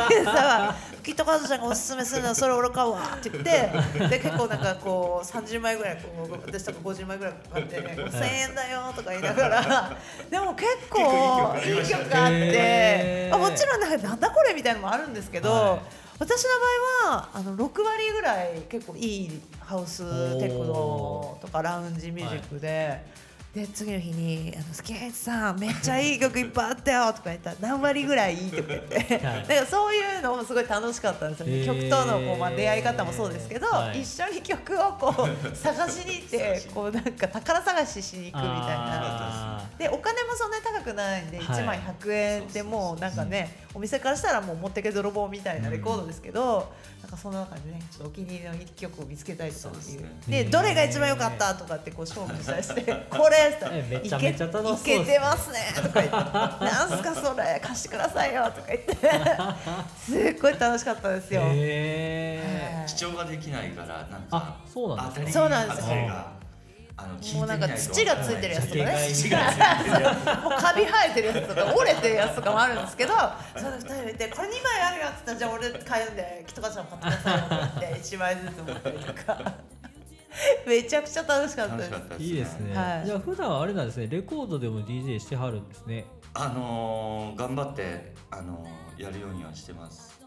[0.09, 9.97] でさキットカードちゃんがおすすめするのはそれ俺買うわって言ってで結構なんかこう30枚ぐらいこう私とか50枚ぐらい買って1000円だよとか言いながら
[10.31, 16.51] でも結構いい曲あってあもちろんなんかなんだこれみたいなのもあるんですけど、はい私の
[17.11, 23.23] 場合はあの6割ぐらい結構いいハウステクノとかラウンジミュージックで。
[23.53, 29.47] で次の日に「あのスキンヘッドさんめっちゃいい曲いっぱいあったよ」とか言ったら「何割ぐらいいい?」とか言って、 はい。
[29.47, 31.67] だからそういうのもすごい楽しかったんですよね、へー。
[31.67, 34.01] 曲とのこう、まあ、出会い方もそうですけど、はい。
[34.01, 39.59] 一緒に曲をこう探しに行って こうなんか宝探ししに行くみたいな。
[39.59, 41.47] あでお金もそんなに高くないんで、はい。
[41.47, 50.01] 1枚100円でもうなんかね、お店からしたらもう持ってけ泥棒みたいなレコードですけど、なんかその中でねちょっとお気に入りの一曲を見つけたりとかっていう。
[50.03, 50.45] ですね。
[50.45, 54.45] どれが一番良かったとかってこう勝負したりしてこれってえめちゃいけて
[55.19, 58.95] ますねとか言ってなんすかそれ貸してくださいよとか言って。
[59.99, 61.43] すっごい楽しかったですよ。
[62.87, 66.42] 視聴ができないからなんかあそうなんですね当たりそうなんですよ
[67.03, 69.09] あの聞いてもうなんか土がついてるやつとかね。
[69.13, 73.15] 土がついてるもうカビ生えてるやつとか折れてるやつとかもあるんですけど
[73.57, 79.55] その二人でこれ2枚あるよって言ったらじゃあ俺買うんでキットカちゃん買ってくださいよって言って1枚ずつ持ったりとか。
[80.67, 81.91] めちゃくちゃ楽しかったです。
[81.91, 83.07] です、ね、いいですね、はい。
[83.07, 84.07] じゃあ普段はあれなんですね。
[84.09, 86.07] レコードでも DJ してはるんですね。
[86.35, 90.22] あのー、頑張って、あのー、やるようにはしてます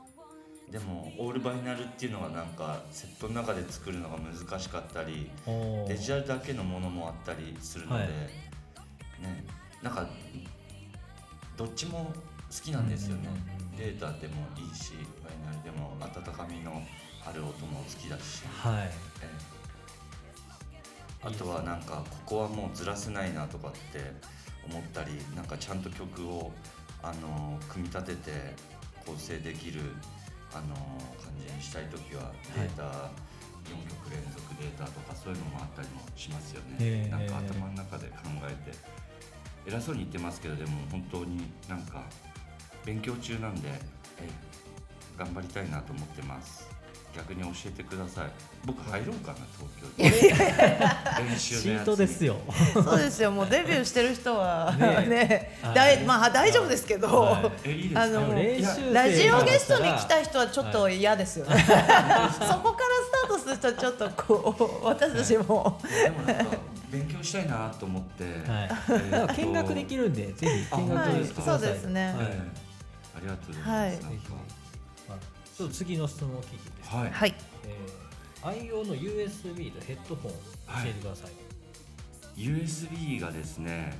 [0.76, 5.32] でもオールバイナルっていうのはなんかセットの中で作るのが難しかったり
[5.88, 8.12] デジタルだけのものもあったりするので、はい。
[8.12, 9.46] ね
[9.82, 10.06] なんか
[11.56, 12.12] どっちも
[12.52, 13.30] 好きなんですよね、
[13.78, 16.84] データでもいいしバイナルでも温かみの
[17.26, 18.84] ある音も好きだし、はい。
[18.84, 18.92] え
[21.24, 21.26] え。
[21.26, 24.12] あとはなんかここはもうずらせないなとかって
[24.70, 26.52] 思ったりなんかちゃんと曲を
[27.02, 28.32] あの組み立てて
[29.06, 29.80] 構成できる
[30.54, 30.76] あの
[31.22, 36.78] 感じにしたい時はデータ、4曲連続データとかそういうのもあったりもしますよね。
[36.80, 38.78] へえなんか頭の中で考えて
[39.66, 42.04] 偉そうに言ってますけどでも本当になんか
[42.86, 43.80] 勉強中なんで、え
[44.22, 44.56] え
[45.18, 46.70] 頑張りたいなと思ってます。
[47.16, 48.30] 逆に教えてください。
[48.66, 51.30] 僕入ろうかな東京に。
[51.30, 51.86] 練習のシーやつに。
[51.86, 52.36] トですよ。
[52.74, 53.32] そうですよ。
[53.32, 55.76] もうデビューしてる人はね ねはい。
[55.76, 57.92] だいまあ大丈夫ですけど、はえい。
[57.96, 58.34] あの
[58.94, 62.42] ラジオゲストに来た人はちょっと嫌ですよね、 そこからス
[63.22, 65.80] タートする人はちょっとこう私たちも。
[65.84, 66.58] でもなんか
[66.92, 68.24] 勉強したいなと思って。
[68.24, 68.70] はい。
[68.90, 71.24] えー見学できるんでぜひ見学はい。
[71.24, 72.16] してください、そうですね。
[73.16, 74.45] ありがとうございます。
[75.58, 77.12] ちょっと次の質問を聞いていいですか、はい。
[77.12, 78.06] はいえー
[78.48, 80.38] 愛用の USB とヘッドホン教
[80.86, 81.32] えてください、
[82.40, 83.98] USB がですね、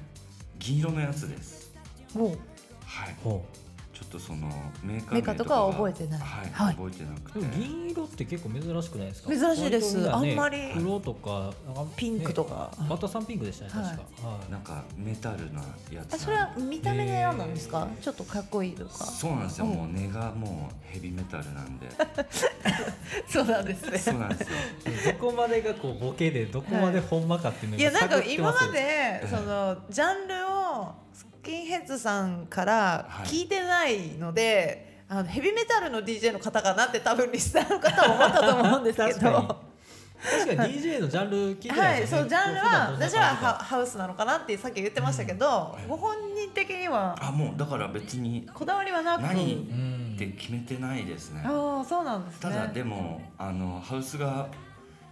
[0.60, 1.74] 銀色のやつです。
[2.14, 2.30] もう
[2.86, 3.16] はい。
[3.24, 3.44] ほ
[3.96, 4.50] ちょっとその
[4.84, 6.20] メーカーメーカーとかは覚えてない。
[6.20, 6.50] はい。
[6.52, 6.76] はい。
[6.76, 7.40] 覚えてなくて。
[7.58, 9.30] 銀色って結構珍しくないですか？
[9.30, 9.98] 珍しいです。
[10.04, 10.58] ねあんまり。
[10.76, 12.70] 黒とかなんかねピンクとか。
[12.90, 14.52] バッタさんピンクでしたね確か、はい。
[14.52, 17.88] なんかメタルなやつそれは見た目で選んだんですか？
[18.02, 19.06] ちょっとかっこいいとか。
[19.06, 19.66] そうなんですよ。
[19.66, 19.74] うん。
[19.76, 21.88] もう根がもうヘビメタルなんで。
[23.30, 23.98] そうなんですね。
[23.98, 24.50] そうなんです
[25.08, 25.14] よ。
[25.14, 31.05] どこまでがこうボケでどこまでほんまかっていうのいやなんか今までそのジャンルをス
[31.46, 39.66] キンヘッズさんから聞いてないので、あのヘビメタルの DJ の方かなって多分リスナーの方は思ったと思うんですけ確かにど。
[40.26, 47.16] 確かに DJ のジャンル聞いてなはいい、ですよねそうジャンルは私はハハウスなのかなってさっき言ってましたけど、ご本人的には。
[47.22, 49.22] あもうだから別にこだわりはなく。
[49.22, 51.44] 何うんって決めてないですね。
[51.46, 52.40] ああそうなんですね。
[52.42, 54.48] ただでもあのハウスが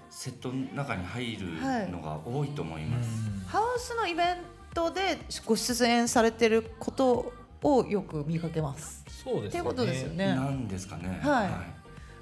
[0.10, 1.48] セットの中に入る
[1.92, 3.10] のが多いと思います、
[3.48, 4.38] ハウスのイベン
[4.74, 7.32] トでご出演されてること
[7.62, 9.04] をよく見かけます。
[9.24, 10.36] そうですよねっていうことですよね。
[10.36, 11.50] まなんですかねはい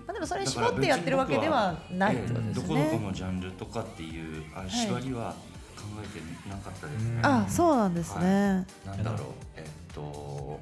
[0.08, 3.00] あでもそれ絞ってやってるわけではないってことですええどこどこね。
[3.08, 5.34] のジャンルとかっていうあい縛りは
[5.76, 8.66] 考えてなかったですね、うんあ、そうなんですね。
[8.86, 9.20] なんだろう
[9.56, 10.60] えっと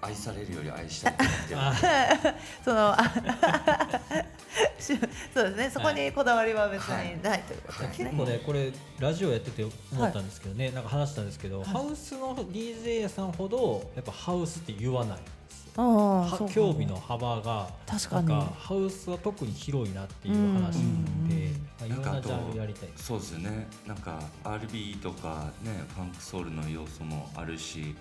[0.00, 1.16] 愛されるより愛したいっ
[1.48, 1.88] て思ってる。
[1.92, 2.34] あ
[2.64, 2.94] その
[4.78, 5.70] そうですね。
[5.70, 8.04] そこにこだわりは別にないということですね。
[8.06, 9.72] 結構ねこれラジオやってて思
[10.04, 15.72] ったんですけどね、なんか話したんですけど、ハウスの DJ さんほどやっぱハウスって言わないんですよ。
[15.76, 18.28] ああ、興味の幅が確かに。
[18.28, 22.88] なんかハウスは特に広いなっていう話うんで、まあ、いろなんかあとんなジャンルやりたい。
[22.96, 23.68] そうですよね。
[23.86, 27.94] なんか RB とかねファンクソウルの要素もあるし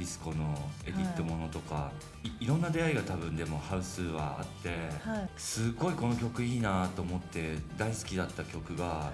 [0.00, 1.92] ディスコのエディットものとか、
[2.24, 4.70] い、いろんな出会いが多分でもハウスはあって、
[5.06, 5.28] はい。
[5.36, 9.12] すごいこの曲いいなと思って大好きだった曲が、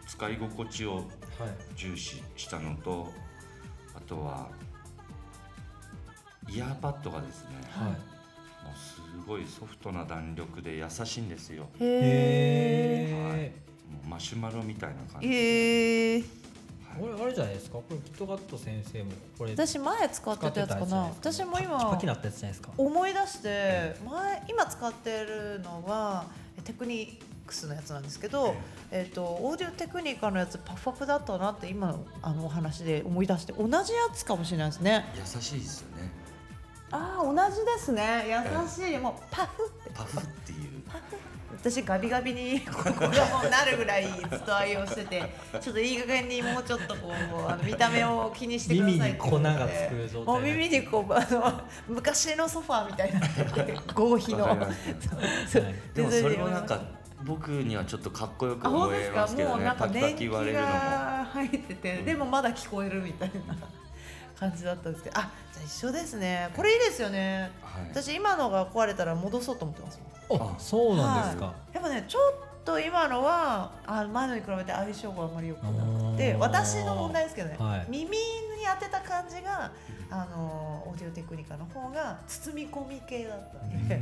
[0.07, 1.05] 使い心地をはい
[1.75, 3.13] 重視したのと
[3.95, 4.49] あとは
[6.49, 7.91] イヤーパッドがですね、はい。
[7.91, 7.97] も
[8.73, 11.65] うすごいソフトな弾力で優しいんですよ。
[11.65, 13.09] もへえ。
[13.37, 13.53] へ
[14.05, 16.19] うマシュマロみたいな感じ、へえ。
[16.19, 16.25] ー
[16.99, 17.75] これあれじゃないですか？
[17.75, 20.97] これキットカット先生もこれ私前使ってたやつかな。
[21.05, 22.71] 私も今キなったやつじゃないですか？
[22.79, 26.27] 思い出して前今使ってるのは
[26.65, 28.55] テクニクスのやつなんですけど、
[28.91, 35.05] えっ、とオーディオテクニカのやつパフパフだったなって今のあのお話で思い出して同じやつかもしれないですね。
[35.15, 36.11] 優しいですよね。
[36.91, 38.27] ああ同じですね。
[38.29, 38.99] 優しい。
[38.99, 39.91] もうパフって。
[39.95, 40.59] パフっていう。
[41.53, 45.23] 私ガビガビにここがもうなるぐらいずっと愛用してて
[45.61, 50.35] ちょっといい加減にもうちょっとこうあの見た目を気にしてください耳に粉がつく状態。
[50.35, 54.45] もう耳にこうあの昔のソファーみたいにな合皮の。
[54.45, 54.59] はい
[55.95, 56.81] でもそれもなんあか
[57.27, 59.21] 僕にはちょっとかっこよく思えですか？
[59.23, 60.67] ますけどねもうなんかパキ言われるのも。
[60.69, 63.57] が入っててでもまだ聞こえるみたいな
[64.39, 65.19] 感じだったんですけど。
[65.19, 66.51] あじゃあ一緒ですね。
[66.55, 67.51] これいいですよね。
[67.63, 67.89] はい。
[67.91, 77.87] 私今のが壊れたら戻そうと思ってますあそうなんですか、はい、やっぱねちょっと今のはあ前のに比べて相性があんまり良くなくて私の問題ですけどね、はい。
[77.89, 78.17] 耳に
[78.79, 79.71] 当てた感じが
[80.11, 84.01] あのオーディオテクニカの方が包み込み系だったんで、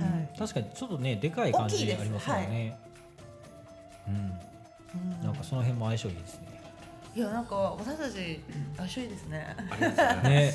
[0.00, 0.38] はい。
[0.38, 2.78] 確かにちょっとねでかい感じありますよね、
[4.06, 4.14] うん。
[4.14, 5.24] うん。
[5.24, 6.60] なんかその辺も相性いいですね。
[7.16, 8.40] いやなんか私たち
[8.76, 9.56] 相性いいですね。
[10.24, 10.52] ね。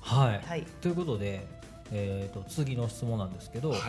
[0.00, 0.62] はい、はい。
[0.80, 1.46] ということで、
[1.92, 3.80] えー、と次の質問なんですけど、はい。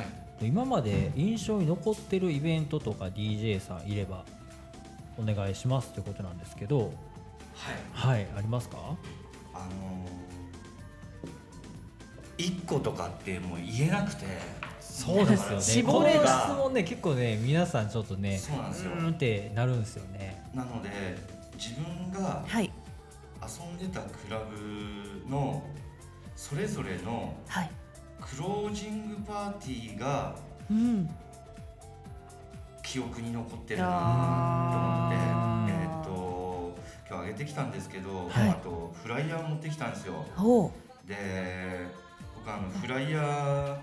[0.42, 4.26] 今まで印象に残ってるイベントとか DJ さんいれば
[5.18, 6.92] お願いしますということなんですけど
[7.94, 8.18] はい。
[8.18, 8.78] はいありますか？
[9.54, 10.10] あのー、
[12.38, 14.26] 1個とかってもう言えなくて。
[14.80, 15.62] そうですよね。
[15.62, 18.92] 絞れる質問ね結構ね皆さんちょっとねそうなんですよ。
[18.92, 20.44] ーんってなるんですよね。
[20.54, 20.90] なので
[21.58, 22.72] 自分がはい。
[23.42, 25.64] 遊んでたクラブの
[26.36, 27.72] それぞれのはい。
[28.22, 30.36] クロージングパーティーが
[30.70, 31.10] うん。
[32.84, 35.74] 記憶に残ってるなあーと思って。
[35.74, 36.78] えーっと
[37.10, 38.50] 今日あげてきたんですけど、はい。
[38.50, 40.24] あとフライヤー持ってきたんですよ。
[41.08, 42.13] で僕
[42.46, 43.76] あのフライヤー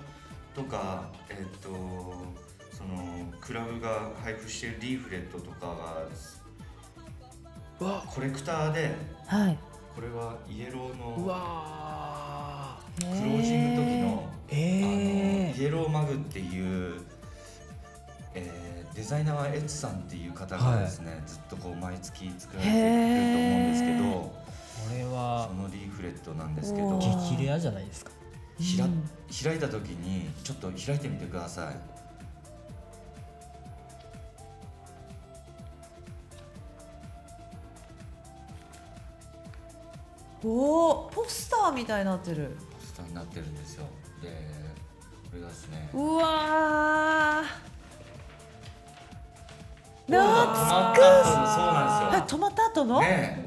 [0.55, 1.68] とかえーっと
[2.77, 6.07] そのクラブが配布してるリーフレットとか
[7.81, 8.94] がコレクターで
[9.27, 9.59] はい。
[9.94, 14.53] これはイエローうのわクロージング時のー。
[14.53, 17.01] えあのイエローマグっていう、
[18.35, 24.33] えーデザイナーはエツさんっていう方がですね、ずっとこう毎月作られてると思うんですけどこ
[24.94, 28.11] れはそのリーフレットなんですけど激レアじゃないですか
[28.61, 29.11] ひらうん。
[29.42, 31.77] 開いた時にちょっと開いてみてください。
[40.42, 42.57] おおポスターみたいになってる。
[42.73, 43.85] ポスターになってるんですよ。
[44.23, 44.61] で
[45.35, 45.90] れがですね。
[45.92, 47.42] うわ
[50.07, 52.37] 懐か後そうなんですよ。
[52.37, 53.44] あ止まった後の、ね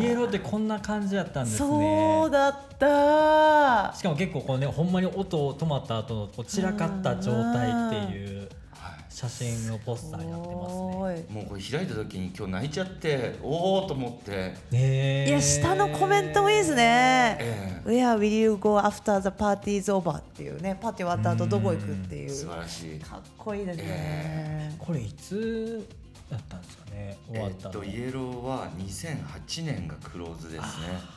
[0.00, 1.68] イエローってこんな感じだったんですね。
[1.68, 3.92] そうだった。
[3.96, 11.26] しかも結構こうねほんまに音止まった後のこう散らかった状態っていうはい写真のポスターになってますね。
[11.30, 17.38] もうこれ開いた時に今日泣いちゃっておおと思って、ねいや下のコメントもいいですね。
[17.40, 20.76] え Where will you go after the party is over っていうね。
[20.80, 23.00] パーティー終わった後どこ行くっていえ素う晴らしい。
[23.00, 23.84] かっこいいですね。
[23.88, 24.72] え。
[24.78, 25.88] これいつ
[26.30, 27.18] だったんですかね。
[27.28, 31.16] 終わっの、えったとイエローは2008年がクローズですね。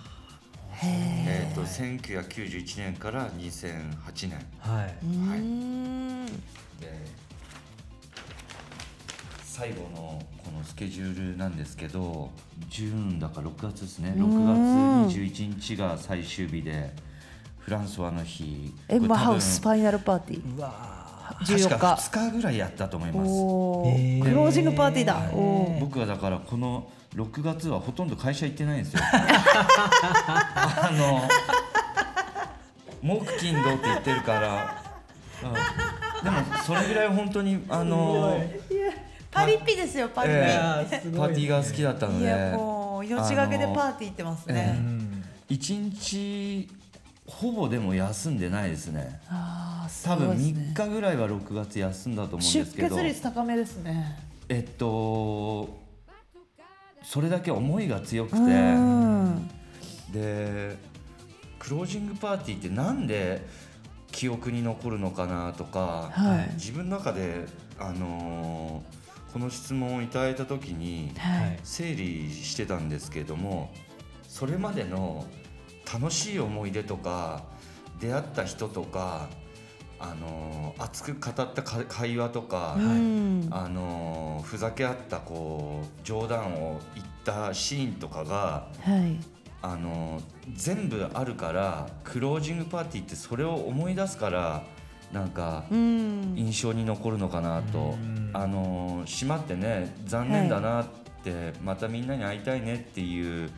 [0.71, 4.31] へえっと1991年から2008年。
[4.59, 6.31] はい、うーんで
[9.43, 12.31] 最後のこのスケジュールなんですけど
[12.69, 14.13] ジューンだから6月ですね。
[14.15, 15.05] うん。
[15.05, 16.93] 6月21日が最終日で
[17.57, 20.55] フランスはあの日エンマハウこスファイナルパーティー。
[20.55, 20.98] うわ
[21.41, 22.09] 14れ多分確か日。
[22.09, 23.29] 2日ぐらいやったと思います。
[24.29, 24.51] クロー。
[24.51, 25.19] ジングパーティーだ。
[25.79, 29.01] 僕はだからこの6月はほとんど会社行ってないんですよ。
[29.03, 31.27] あの
[33.01, 34.83] 木金土って言ってるから、
[35.43, 35.47] う
[36.21, 36.23] ん。
[36.23, 38.39] でもそれぐらい本当にあの
[39.31, 40.35] パリピですよパリピ。
[40.35, 42.25] えーパーティーが好きだったので。
[42.25, 44.75] いやもう命がけでパーティー行ってますね。
[44.77, 46.69] うん一日
[47.29, 49.21] ほぼでも休んでないですね。
[50.03, 50.73] 多分ごいですね。
[50.75, 52.95] 3日ぐらいは6月休んだと思うん出ですけど。
[52.95, 54.19] 血率高めですね。
[54.49, 55.79] えっと
[57.03, 58.37] それだけ思いが強くて。
[58.37, 59.49] うん。
[60.11, 60.75] で
[61.59, 63.45] クロージングパーティーってなんで
[64.11, 66.53] 記憶に残るのかなとか、はい。
[66.55, 67.45] 自分の中で、
[67.77, 68.99] あのー
[69.31, 71.59] この質問をいただいた時にはい。
[71.63, 73.71] 整理してたんですけども
[74.27, 75.25] それまでの
[75.91, 77.43] 楽しい思い出とか
[77.99, 79.27] 出会った人とか、
[79.99, 89.19] あのー熱く語ったか会話とか、うんあのーふざけ合ったこう冗談を言ったシーンとかが、はい。
[89.61, 90.23] あのー
[90.55, 94.63] 全部あるからクロージングパーティーってそれを思い出すから
[95.11, 96.33] なんかうん。
[96.37, 100.87] 印象に残るのかなと、うんあのー閉まってね残念だなっ
[101.23, 103.49] て、またみんなに会いたいねっていう、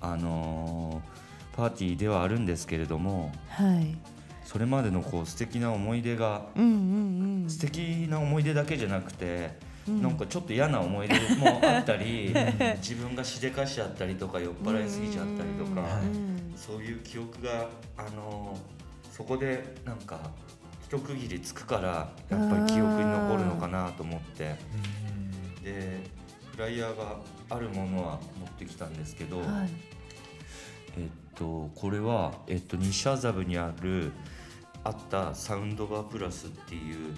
[0.00, 1.27] あのー
[1.58, 3.96] パーティーではあるんですけれどもはい。
[4.44, 7.50] それまでのこう素敵な思い出がうんうんうん。
[7.50, 9.50] 素敵な思い出だけじゃなくて、
[9.86, 12.32] なんかちょっと嫌な思い出もあったり、
[12.80, 18.58] 自分がしでかしちゃったりとか酔っ払いすぎちゃったりとか、うんそういう記憶があの
[19.12, 20.30] そこでなんか
[20.88, 24.56] 一区切りつくからやっぱり記憶に残るのかなと思って
[25.62, 26.00] で
[26.50, 27.16] フライヤーが
[27.50, 29.48] あるものは持ってきたんですけど、はい。
[30.96, 34.12] えっとこれは、えっと、西麻布にある
[34.84, 37.14] あったサウンドバープラスっていう、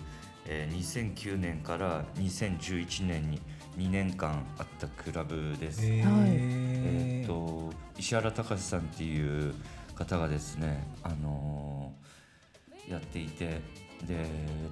[0.46, 3.40] えー2009年から2011年に
[3.76, 5.80] 2年間あったクラブです。
[5.84, 9.54] へえっと石原隆さんっていう
[9.94, 12.00] 方がですね、あのー
[12.90, 13.60] やっていて
[14.06, 14.26] で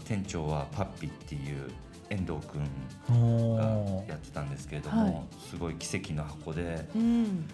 [0.04, 1.70] 店長はパッピっていう
[2.10, 6.88] 遠藤君がおやってたんですけれども、はいすごい奇跡の箱で。
[6.94, 7.48] うん。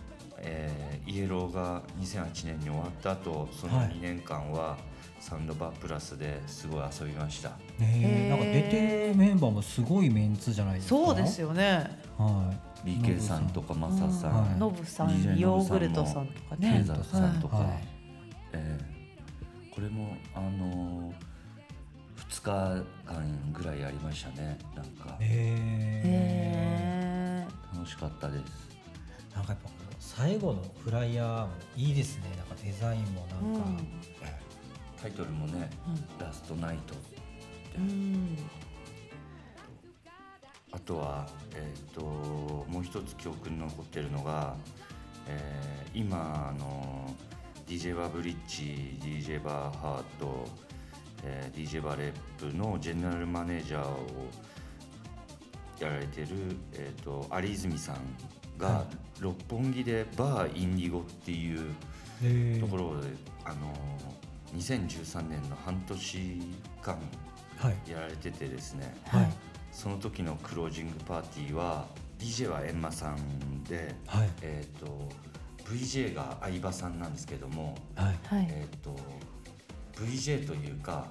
[0.44, 3.88] えーイエローが2008年に終わった後そのはい。
[3.88, 4.78] 2年間は
[5.20, 10.96] サウンドバープラスですごい遊びました、ねえなんか出てるメンバーもすごいメンツじゃないですか。
[10.96, 11.90] そうですよね。
[12.18, 12.52] は
[12.84, 14.54] BK さんとかマサさはい。
[14.56, 16.84] ん、ノブさん、DJ ヨーノブさんもグルトさんとかケねイ。
[16.84, 17.68] ザーさんとか、はい。
[18.52, 18.94] えー
[19.74, 21.14] これもあのー、
[22.30, 24.56] 2日間ぐらいやりましたね。
[24.76, 25.16] なんか。
[25.20, 25.26] いへ
[26.04, 28.42] えへ楽しかったです。
[29.34, 29.70] なんかやっぱ
[30.06, 32.24] 最後のフライヤーもいいですね。
[32.36, 33.82] なんかデザインもーなんか、
[35.00, 35.70] タイトルもね
[36.20, 36.94] 「ラストナイト」
[37.78, 37.84] うん。
[37.84, 38.38] うん。
[40.72, 42.02] あとは、えー、と
[42.68, 44.54] もう一つ記憶に残ってるのが、
[45.26, 47.14] えー今あの
[47.66, 50.44] DJ バーブリッジ DJ バーハート、
[51.22, 54.06] えー DJ バーレップのジェネラルマネージャーを
[55.80, 56.28] やられてる、
[56.72, 57.96] えー、と有泉さん
[58.58, 58.86] が、は
[59.20, 63.08] 六本木でバーインディゴっていうところで、
[63.44, 63.72] あの
[64.56, 66.98] 2013年の半年間
[67.58, 67.90] はい。
[67.90, 69.32] やられててですね、はい。
[69.72, 71.86] その時のクロージングパーティーは
[72.18, 74.28] DJ はエンマさんで、はい。
[74.42, 75.08] えー、と
[75.64, 78.36] VJ が相葉さんなんですけども、はい。
[78.36, 78.48] はい。
[78.50, 78.96] えー、と
[79.94, 81.06] VJ というか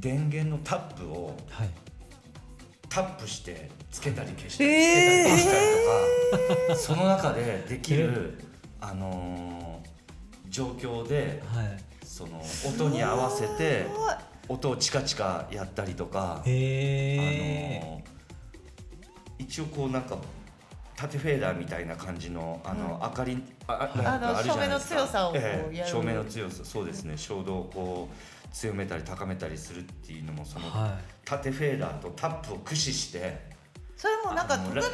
[0.00, 1.70] 電源のタップをはい
[3.02, 8.38] タップしてつけたり消したり、えーつけたり消したりとか、その中でできる、
[8.80, 9.88] あのー
[10.50, 11.78] 状況ではい。
[12.04, 13.86] その音に合わせて
[14.48, 18.02] 音をチカチカやったりとか、へえあの
[19.38, 20.16] 一応こうなんか
[20.96, 24.96] 縦フェーダーみたいな感じのあの、明かりあああるじゃないですか。
[24.96, 26.64] 照明の強さをこうええやる照明の強さ。
[26.64, 27.16] そうですね。
[27.16, 33.48] 照度をこう強めたり高めたりするっていうのもその、は縦フェーダーとタップを駆使して
[33.96, 34.90] それもなんか特別な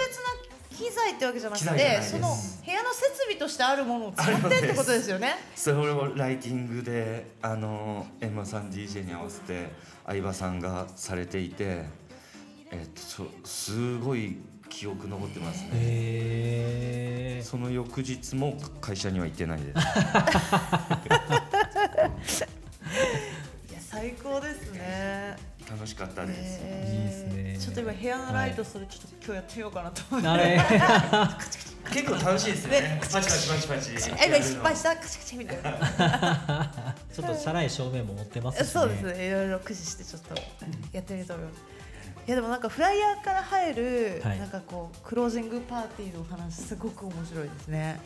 [0.71, 5.37] 機材ってわけじゃなくてその部屋の設備としてあるものを使ってってことですよね。
[5.55, 9.69] それをライティングであのエンマさん DJ に合わせて
[10.07, 11.85] 相葉さんがされていて、
[12.73, 14.39] えっとそすごい
[14.69, 15.69] 記憶残ってますね。
[15.75, 19.73] へえその翌日も会社には行ってないで
[22.27, 22.45] す。
[23.95, 25.37] いや最高ですね。
[25.71, 26.61] 楽しかったです。
[26.63, 27.59] えーいいですね。
[27.59, 30.61] ちょっと今部屋のライトそれちょっと今日やってみようかなと思って、
[31.95, 33.01] 結構楽しいですね。
[33.01, 34.11] パチパチパチパチ。
[34.21, 34.97] え今失敗した？
[34.97, 36.95] カチカチみたいな。
[37.13, 38.67] ちょっとチャラい正面も持ってますしね。
[38.67, 39.27] そうですね。
[39.27, 40.35] いろいろ駆使してちょっと
[40.93, 41.63] やってみると思います。
[42.27, 44.39] いやでもなんかフライヤーから入る、はい。
[44.39, 48.01] なんかこうクロージングパーティーのお話すごく面白いですね、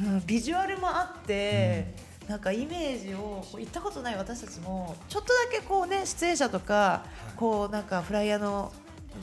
[0.00, 1.94] うん、ビジュアルもあって、
[2.28, 7.04] なんかイメージをこう行ったことない私たちもちょっとだけこうね出演者とか
[7.36, 8.70] こうなんかフライヤーの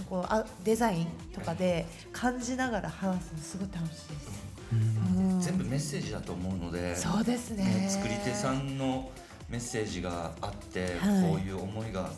[0.09, 5.39] こうあデザインとかで感じながら話すのすごい楽しいです、うん。
[5.39, 6.95] 全部メッセージだと思うので。
[6.95, 7.63] そうですね。
[7.63, 9.09] ね作り手さんの
[9.49, 11.21] メッセージがあって、はい。
[11.29, 12.09] こういう思いが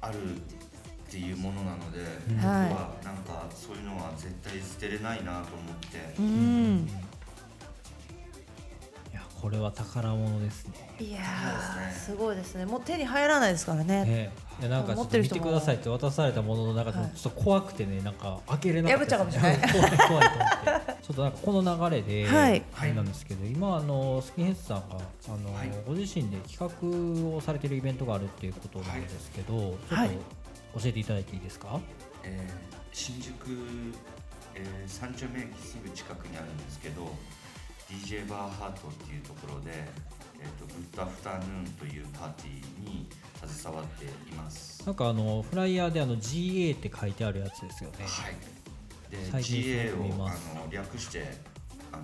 [0.00, 1.98] あるっていうものなので、
[2.28, 2.70] 僕はい。
[2.70, 7.07] はなんかそういうのは絶対捨てれないなと思って、うん
[9.40, 10.96] これは宝物ですね。
[10.98, 11.86] いやすね。
[11.88, 12.66] ーすごいですね。
[12.66, 14.04] もう手に入らないですからね。
[14.04, 17.10] ねいやなんかちょっと見てくださいって渡されたものの中ではい。
[17.14, 19.72] ちょっと怖くてねなんか開けれなかったです破っちゃうかもしれない。
[19.72, 20.92] 怖い怖いと思って。
[21.02, 22.62] ちょっとなんかこの流れで、はい。
[22.76, 24.96] あれなんですけど今あのスキンヘッズさんが
[25.28, 25.70] あの、はい。
[25.86, 29.56] ご自身で企画をされてるイベントがあるっていうことなんですけど、
[29.88, 30.08] はい。
[30.08, 30.20] ちょっ
[30.74, 31.80] と教えていただいていいですか？
[32.24, 33.32] えー新宿、
[34.56, 37.02] えー、三丁目駅すぐ近くにあるんですけど
[37.90, 39.70] DJ バーハートっていうところで、
[40.40, 43.08] えー、とグッドアフタヌーンというパーティーに
[43.46, 44.84] 携わっています。
[44.84, 47.96] なんかあのフライヤーであの GA って書いてあるやつですよね。
[48.04, 48.36] はい。
[49.10, 51.24] で GA をあの略して
[51.90, 52.02] あの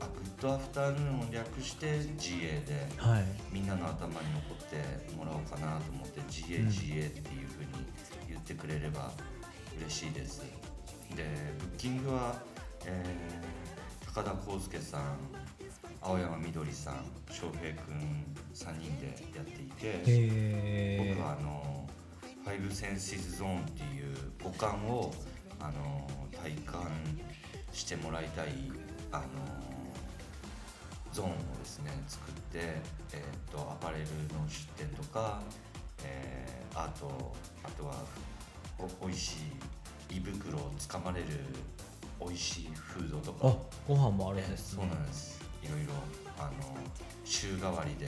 [0.00, 3.24] あグッドアフタヌーンを略して GA ではい。
[3.52, 7.72] みんなの頭に残ってもらおうかなと思って GA、うん GA っていう風に
[8.28, 9.12] 言ってくれれば
[9.80, 10.42] 嬉しいです
[11.14, 11.24] で
[11.58, 12.40] ブッキングは、
[12.86, 13.47] えー
[14.18, 15.00] 高田康介さん
[16.02, 21.86] 青山みどりさん翔平くん3人でやっていてへ僕はあの
[22.42, 25.14] ファイブセンシズゾーンっていう五感を
[25.60, 26.10] あの
[26.42, 26.90] 体感
[27.72, 28.48] してもらいたい
[29.12, 29.24] あの
[31.12, 32.58] ゾーンをですね作って、
[33.12, 35.40] えー、とアパレルの出店とか、
[36.02, 37.94] えーあとあとは
[39.00, 39.38] おおいし
[40.10, 41.26] い胃袋をつかまれる
[42.20, 43.48] おいしいフードとか。
[43.48, 43.56] あ、
[43.86, 44.90] ご飯もあるんですそうね。
[44.90, 45.40] なんです。
[45.62, 45.92] いろいろ
[46.38, 46.52] あの
[47.24, 48.06] 週替わりで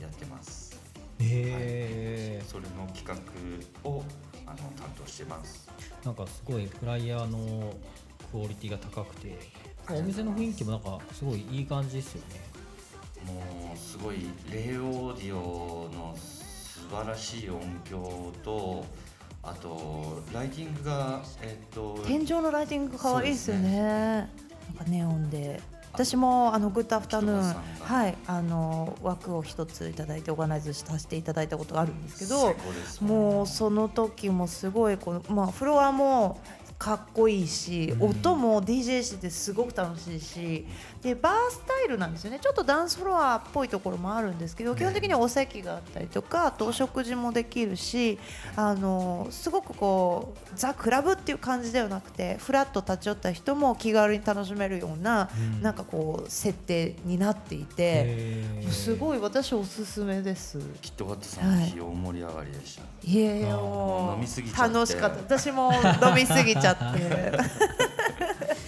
[0.00, 0.76] やってます。
[1.20, 4.04] へえ、それの企画を
[4.46, 5.68] あの担当してます。
[6.04, 7.74] なんかすごいフライヤーの
[8.30, 9.38] クオリティが高くて、
[9.90, 12.40] お店の雰囲気もなんかすごいいい感じですよね。
[13.26, 18.84] もうすごいレイオーディオの素晴らしい音響と
[19.42, 23.80] あとライティングがえっと天井のライティング可愛いですよそうね。
[23.80, 25.60] なんかネオンで。
[25.90, 28.16] 私もあのグッドアフタヌーンはい。
[28.26, 36.38] あの枠を一ついただいてオーガナイズさせていただいたことがあるんですけど最高ですもうその時もすごいこの、まあ、フロアも
[36.78, 38.10] かっこいいし、うん。
[38.10, 40.64] 音も DJ しててすごく楽しいし
[41.02, 42.38] でバースタイルなんですよね。
[42.40, 48.18] ちょっとダンスフロアっぽいところもあるんですけど基本的にはお席があったりとかあとお食事もできるし
[48.54, 55.62] あのすごくこうザ・クラブっていう感じではなくてフラッと立ち寄った人も気軽に楽しめるような、うん。
[55.62, 60.60] なんかこう設定になっていてすごい私おすすめです。
[60.80, 63.20] キットカットさんの日大盛り上がりでした、い。
[63.20, 64.74] やいや飲みすぎちゃって。
[64.74, 65.16] 楽しかった。
[65.36, 66.98] 私も飲みすぎちゃって。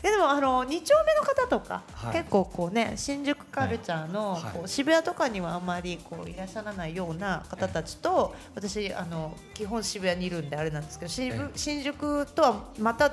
[0.00, 2.12] いやでもあの2丁目の方とか、はい。
[2.18, 11.10] 結構こうね新宿カルチャーの、こう渋谷とかにはあまりこういらっしゃらないような方たちと私あの基本渋谷にいるんであれなんですけど
[11.54, 13.10] 新宿とはまた違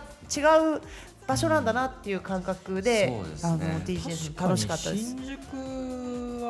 [0.77, 0.81] う
[1.27, 3.23] 場所なんだなっていう感覚で、ね。
[3.43, 5.15] あの DJ 楽しかったです。
[5.15, 5.74] 新宿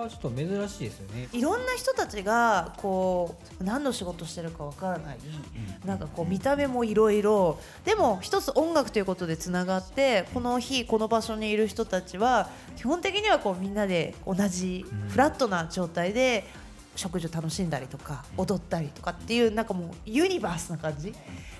[0.06, 1.28] はちょっと珍しいですよね。
[1.32, 5.18] いろんな人たちがこう何の仕事してるかわからない、
[5.86, 15.10] なんかこう見た目もいろいろでも一つ音楽ということでつながってこの日この場所にいる人たちは基本的にはこうみんなで同じうん。
[15.10, 16.46] フラットな状態で
[16.96, 21.14] 食事を楽しんだりとか踊ったりとかっていうなんかもうユニバースな感じ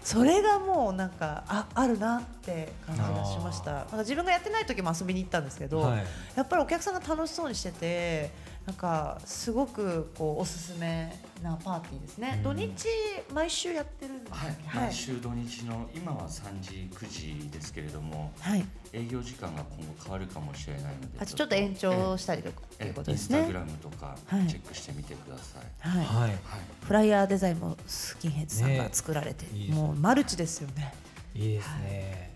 [0.06, 3.72] それがもうなんかああるなって感じがしました。
[3.72, 6.04] なんか自分がやってない時も遊びに行ったんですけど、はい。
[6.36, 8.32] やっぱりお客さんが楽しそうにしてて
[8.66, 12.44] なんかすごくこうおすすめなパーティーですね、うん。
[12.44, 12.88] 土日
[13.32, 23.38] 毎週やってるんですはい、ね毎週土日の今は3時9時ですけれどもはい、営業時間が今後変わるかもしれないのであちょっと延長したりということインですね。
[23.38, 24.48] スタグラムとかはい。
[24.48, 26.06] チェックしてみてください、はい。
[26.06, 26.30] はい。
[26.30, 26.38] はい
[26.86, 30.94] フライヤーデザインもスキンヘッズさんがね作られて、ねもうマルチですよね。
[31.36, 32.34] いいですね、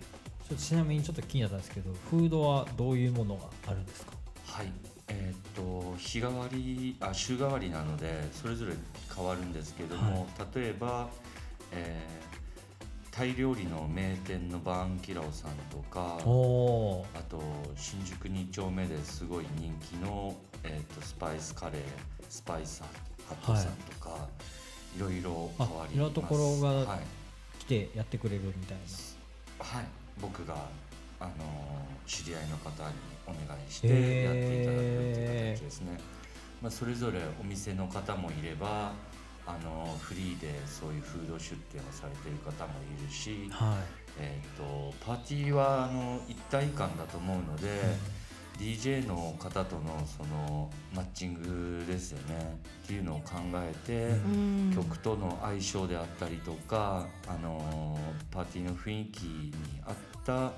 [0.47, 4.11] ちょっとちなみにちょっと気になったんですけどフードはどういうものがあるんですか？
[4.45, 4.71] はい、
[5.09, 8.73] えーっと日替わりあ週替わりなのでそれぞれ
[9.15, 11.09] 変わるんですけども、例えば、
[11.71, 12.29] えー
[13.11, 17.41] タイ料理の名店のバーンキラオさんとかおおあと
[17.75, 20.33] 新宿2丁目ですごい人気の、
[20.63, 21.81] えーっとスパイスカレー
[22.29, 22.87] スパイサー
[23.27, 24.29] ハットさんとか、
[24.95, 25.91] い、ろいろ変わります。
[25.91, 26.99] あいろんなところがはい。
[27.59, 28.77] 来てやってくれるみたい
[29.59, 29.85] はい、
[30.21, 30.55] 僕が
[31.19, 31.31] あの
[32.05, 32.95] 知り合いの方に
[33.27, 35.99] お願いしてやっていただくっていう形ですね。
[36.61, 38.93] まあそれぞれお店の方もいれば、
[39.45, 43.77] あのフリーでそういうフード出店をされている方もいるし、なは
[44.19, 48.19] えっ、とパーティーはあの一体感だと思うので。
[48.59, 59.53] DJ の方とのそのマッチングですよねっていうのを考えて、うん曲との相性であったりとか、あのーパーティーの雰囲気に
[59.85, 59.95] 合っ
[60.25, 60.51] た、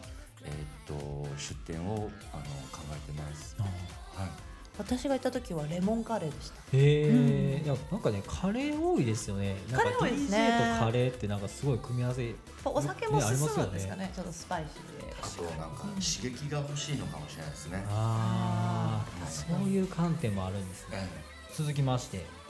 [0.44, 3.56] えー、と出店をあの考えてます。
[3.58, 4.30] いはい、
[4.78, 6.56] 私が行った時はレモンカレーでした。
[6.56, 9.56] へえ、いやなんかねカレー多いですよね。
[9.72, 10.38] カレー多いですね。
[10.38, 12.36] DJ とカレーってなんかすごい組み合わせ
[12.66, 13.34] お酒も進ね。
[13.34, 14.12] ありますよむんですかね。
[14.16, 15.14] ちょっとスパイシーで。
[15.22, 17.86] あとなんか刺激が欲しいのかもしれないですね。
[17.89, 20.98] ああうんそういう観点もあるんですね。
[20.98, 22.42] え続きまして。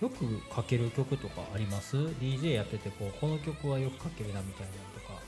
[0.00, 5.25] よくかける曲とかあります？DJ やっててこうこの曲はよくかけるなみたいなのとか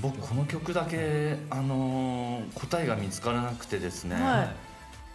[0.00, 4.56] 僕この曲だけ、あのー答えが見つからなくてですね、はい。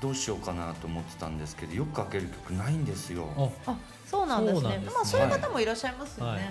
[0.02, 3.28] どうしようかなと思ってたんですけどよくかける曲ないんですよ。
[3.66, 4.70] ああそうなんですね。
[4.70, 4.84] ね。
[4.86, 6.42] まあそういう方もいらっしゃいますよね、はい。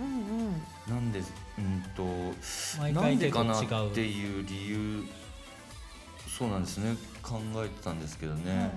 [0.00, 0.46] うんうん。
[0.46, 2.02] うんなんで、うんと、
[2.92, 5.04] なんでかなっていう理由
[6.38, 6.96] そうなんですね。
[7.22, 8.70] 考えてたんですけどね、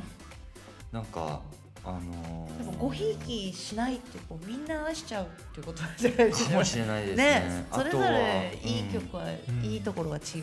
[0.91, 1.41] なんか
[1.83, 2.57] あのー。
[2.59, 6.51] でもごひいきしないってこうみんな愛しちゃうっていうことじゃないですか。
[6.51, 7.23] かもしれないですね。
[7.25, 9.65] ねそれぞれいいうん曲はうん。
[9.65, 10.35] いいところが違うし、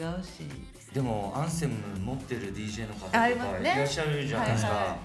[0.93, 4.97] でもアンセム持ってる DJ の方とかいらっしゃるじゃないですか、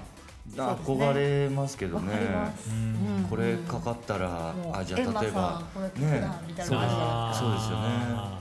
[0.56, 2.14] 憧れますけどわね。
[2.14, 3.18] かります、うん。
[3.18, 7.32] うんこれかかったら、もうあじゃあ例えばエンマさんこれ曲だみたいなのあるじゃな。
[7.34, 7.86] いそうですよね。
[8.16, 8.40] あ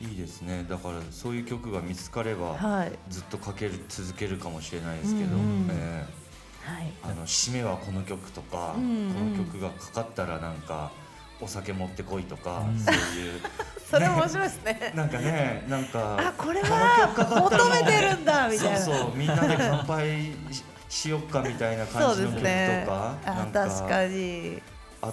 [0.00, 0.64] いいですね。
[0.68, 2.92] だからそういう曲が見つかれば、はい。
[3.10, 5.68] ずっとかける続けるかもしれないですけど、うんうん。
[5.70, 6.19] えはいえ
[7.02, 9.14] あの締めはこの曲とか、うんうん。
[9.14, 10.92] この曲がかかったらなんか
[11.40, 12.78] お酒持ってこいとか、うん。
[12.78, 13.40] そういう。
[13.90, 14.92] それ面白いですね。
[14.94, 18.78] なんかねなんかあこれは求めてるんだみたいな。
[18.78, 24.60] そうそうみんなで乾杯ししよっかみたいな感じの曲とか あなん確かに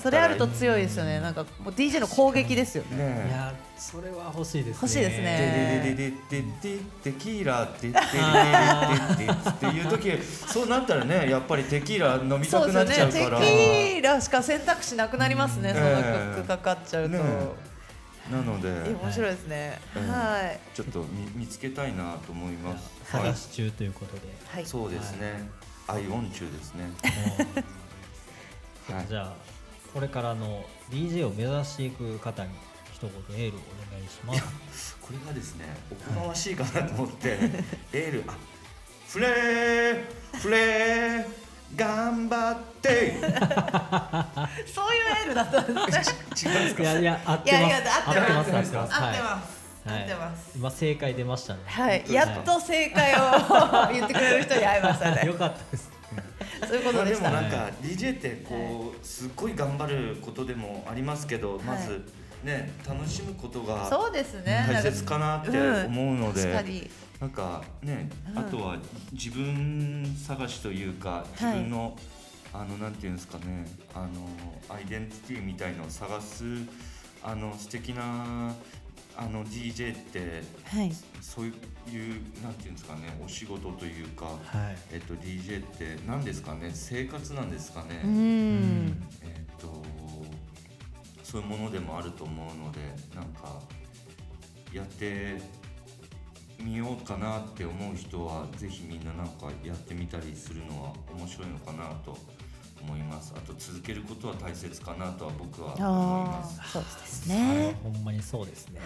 [0.01, 1.21] それあると強いですよね。
[1.21, 2.97] なんかもう DJ の攻撃ですよね。
[2.97, 4.79] ねいやそれは欲しいですね。
[4.81, 5.81] 欲しいですね。
[5.83, 17.21] ででででででテキーラででででででっていう時そうなったらねやっぱりテキーラ飲みたくなっそうですよねちゃうからテキーラしか選択肢なくなりますね、うんその曲かかっちゃうと、ね
[18.31, 25.49] なのでえ面白いですね、うんはいちょっと見見つけたいなと思います探し中ということで、はいそうですね
[25.87, 26.91] アイオン中ですね
[28.91, 29.33] はいじゃあ
[29.93, 32.49] これからの DJ を目指していく方に
[32.93, 34.33] 一言エールをお願いしま
[34.73, 34.97] す。
[35.01, 37.37] これがですねおこがましいかなと思って
[37.93, 38.33] エールあ
[39.07, 40.03] フレー
[40.39, 41.25] フレー
[41.75, 43.17] 頑張って。
[44.73, 46.51] そういうエールだったんですね。
[46.53, 46.83] 違うんですか？
[46.83, 47.83] いやいや合っていやいます。
[47.85, 48.87] や合ってます合ってます。
[48.87, 48.97] 合ってます。
[48.97, 50.01] 合ってます、はい。
[50.01, 50.51] 合ってます。
[50.55, 51.59] 今正解出ましたね。
[51.65, 53.17] はい、やっと正解を
[53.93, 55.25] 言ってくれる人に会いましたね。
[55.25, 55.91] よかったです
[56.65, 62.03] そういうことまあででした、もなんか DJ ってこうすっごい頑張ることでもありますけど、まず
[62.43, 64.65] ね楽しむことがそうですね。
[64.67, 65.49] 大切かなって
[65.85, 66.89] 思うので、
[67.19, 68.39] なんかね、うん。
[68.39, 68.77] あとは
[69.11, 71.97] 自分探しというか自分の、
[72.53, 74.27] あのなんていうんですかねあの
[74.75, 76.43] アイデンティティみたいのを探す
[77.21, 78.53] あの素敵な
[79.17, 80.91] あの DJ ってはい。
[81.21, 81.53] そういう
[82.43, 84.37] なんていうんですかねお仕事というか、はい。
[84.91, 88.01] えっと DJ って何ですかね生活なんですかね。
[88.03, 88.85] ううん。
[88.87, 89.83] んえっと
[91.23, 92.79] そういうものでもあると思うので
[93.15, 93.59] なんか
[94.73, 95.41] やって
[96.59, 102.17] みようかなって思う人はぜひみんななんかやってみたりするのは面白いのかなと
[102.81, 103.33] 思います。
[103.35, 106.59] あと続けることは大切かなとは僕は思いあます。
[106.61, 107.39] あそうですはい。
[107.39, 108.79] ねほんまにそうですね。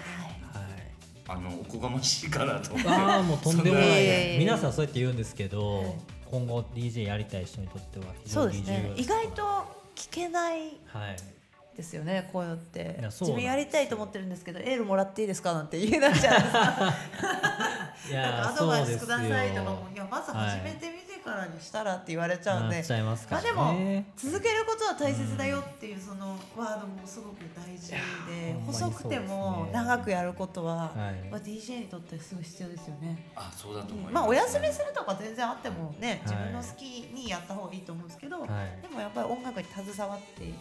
[0.53, 0.90] はい
[1.31, 2.73] あのおこがましいかなと。
[2.73, 3.95] 思ってああもうとんでもないそんな。
[3.95, 5.95] いやいやいや皆さんそうやって言うんですけど、はい。
[6.25, 8.93] 今後 DJ やりたい人にとっては非そう常に重要ですね。
[8.97, 9.43] 意外と
[9.95, 10.59] 聞けない。
[10.85, 11.40] はい
[11.75, 16.93] ですよねこういうのって自分やりたいと思ってるんですけどエールもらっていいですかなんて言えな いじゃないですかいなんか
[18.11, 27.97] やアドバイスくださいとかもいやまず始めてみてからにしたらって言われちゃうんで、なっちゃいますかまあでも続けることは大切だよっていうそのワードもすごく大事で
[28.65, 31.29] ほん細くても長くやることは、はい。
[31.29, 33.31] まあ、DJ にとってすごい必要ですよね。
[33.35, 36.19] あそうだと思います、まあお休みするとか全然あってもねはい。
[36.23, 38.49] 自分の好きにやった方がいいと思うんですけど、はい。
[38.81, 40.53] でもやっぱり音楽に携わっている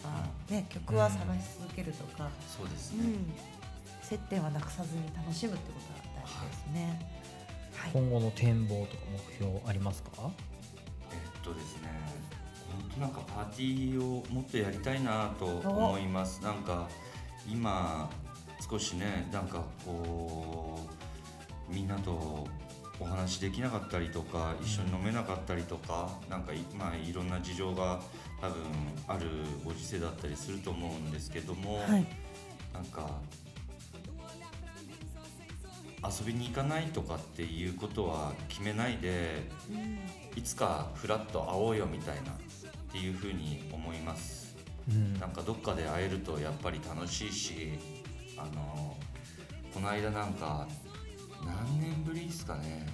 [0.00, 3.34] とか、ね、曲は探し続けるとか、そうですね、うん、
[4.02, 7.00] 接点はなくさずに楽しむってことが大事ですね。
[7.74, 7.90] はい。
[7.92, 10.30] 今後の展望とか目標ありますか？
[11.10, 11.88] えっとですね。
[12.70, 16.42] 本当なんかパーティーをもっとやりたいなと思います。
[16.42, 16.86] なんか
[17.48, 18.10] 今
[18.60, 20.78] 少しねなんかこ
[21.70, 22.46] うみんなと
[23.02, 28.00] お話できなかったりとか一緒に飲めなかったりとかなんかいまあいろんな事情が
[28.40, 28.56] 多分
[29.08, 29.26] ある
[29.64, 32.06] ご時世だったりすると思うんですけども、はい。
[32.72, 33.20] なんか
[36.02, 39.42] 遊びに行かないとかっていうことは決めないで
[40.34, 42.34] いつかフラッと会おうよみたいなっ
[42.90, 44.56] ていうふうに思います。
[44.88, 45.18] うん。
[45.20, 47.78] なんかどっかで会えるとやっぱり楽しいし
[48.36, 48.96] あの
[49.74, 50.66] この間なんか
[51.46, 52.86] 何年ぶりですかね。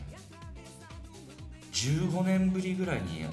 [1.72, 3.24] 15年ぶりぐらいに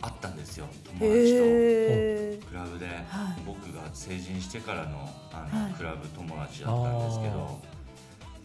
[0.00, 2.48] 会ったんですよ友達と。
[2.48, 3.42] クラブで、はい。
[3.44, 5.72] 僕が成人してからのあの、はい。
[5.74, 7.60] クラブ友達だったんですけど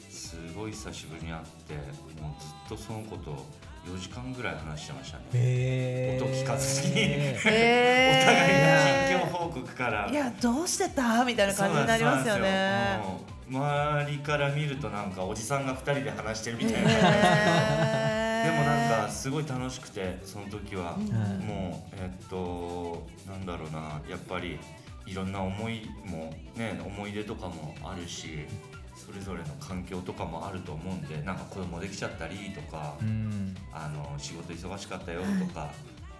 [0.09, 1.75] すごい久しぶりに会って
[2.21, 3.45] もうずっとその子と
[3.85, 6.93] 4時間ぐらい話してましたね、音聞かずに。
[6.97, 7.37] へ
[9.05, 10.09] お互いの近況報告から。
[10.09, 11.23] いやどうしてた？
[11.23, 13.34] みたいな感じになりますよね。
[13.49, 16.89] 周りから見るとなんかおじさんが2人で話してるみたいな、
[18.43, 24.59] でもなんかすごい楽しくてその時は、はいもうえっとなんだろうなやっぱり
[25.05, 28.47] いろんな思いもね思い出とかもあるし
[28.95, 33.55] それぞれの環境とかもあると思うんでなんか子供できちゃったりとか、うん。
[33.71, 35.69] あの仕事忙しかったよとか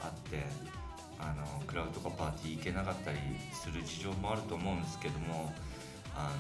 [0.01, 0.45] あって、
[1.17, 3.17] あのクラブとかパーティー行けなかったり
[3.53, 5.53] する事情もあると思うんですけども
[6.15, 6.31] あ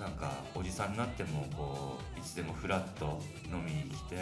[0.00, 3.20] のなんかおじさんになってもこういつでもフラッと
[3.52, 4.16] 飲みに来て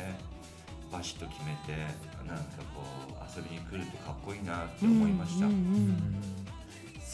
[0.91, 1.83] バシッと決めて
[2.27, 2.45] なんか
[2.75, 5.47] こう遊びに来るとかっこいいなって思いました。
[5.47, 6.49] うんうんうん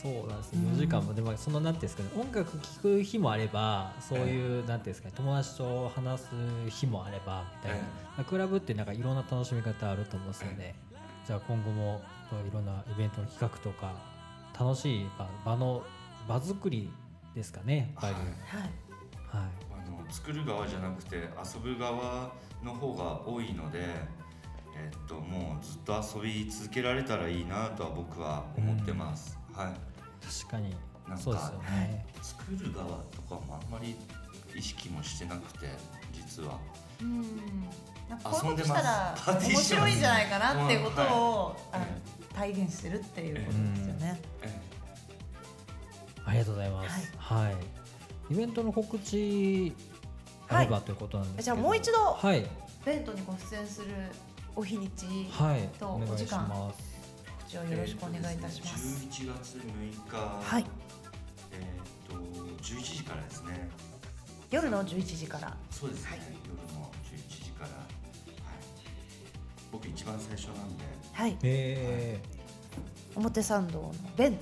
[0.05, 0.69] そうなんですね。
[0.73, 2.21] 4時間もでもそのなんていうんですかね。
[2.21, 5.15] 音楽聴く日もあればそういうなんていうんですかね。
[5.17, 6.27] 友達と話す
[6.69, 7.81] 日もあればみたい
[8.19, 10.75] な、クラブってなんかいろんな楽しみ方あると思うんですよね、
[11.27, 13.95] じゃあ今後もいろんなイベントの企画とか
[14.59, 15.83] 楽しい場場の
[16.29, 16.91] 場作り
[17.35, 18.15] ですかねやっぱり。
[18.15, 18.71] はい。
[19.33, 19.51] あ
[19.91, 22.33] の作る側じゃなくて遊ぶ側
[22.63, 23.81] の方が多いので、
[24.77, 29.37] えっともうずっと遊び続けられたらいいなとは僕は思ってます。
[29.53, 29.75] はい。
[30.25, 30.77] 確かに。
[31.09, 33.95] なんかそうですよね、作る側とかもあんまり
[34.57, 35.69] 意識もしてなくて
[36.13, 36.59] 実は。
[37.03, 37.21] うん。
[38.09, 41.81] なんかこういうこと遊んでますしたらパーティー面白いんじゃないかなっていうことを、うん。
[41.81, 41.89] はい。
[42.35, 44.21] 体現してるっていうことですよね。
[44.43, 44.61] え
[46.27, 47.13] ありがとうございます。
[47.17, 49.75] はい、イベントの告知
[50.49, 52.47] あればということなんですけど、じゃあもう一度はい。
[52.85, 53.89] ベントにご出演する
[54.55, 55.69] お日にちはい。
[55.79, 56.95] とお願いしお時間ます
[57.27, 59.07] 告知をよろしくお願いいたします。
[59.07, 59.63] 11月6
[60.11, 60.67] 日、はい。
[61.53, 62.15] えっと
[62.63, 63.71] 11時からですね。
[64.51, 65.57] 夜の11時から。
[65.71, 66.21] そうですね、はい。
[66.21, 67.87] 夜の11時から、はい、
[69.73, 70.85] 僕一番最初なんで。
[71.13, 71.37] はい。
[71.43, 72.21] え
[73.17, 74.37] 表参道のベン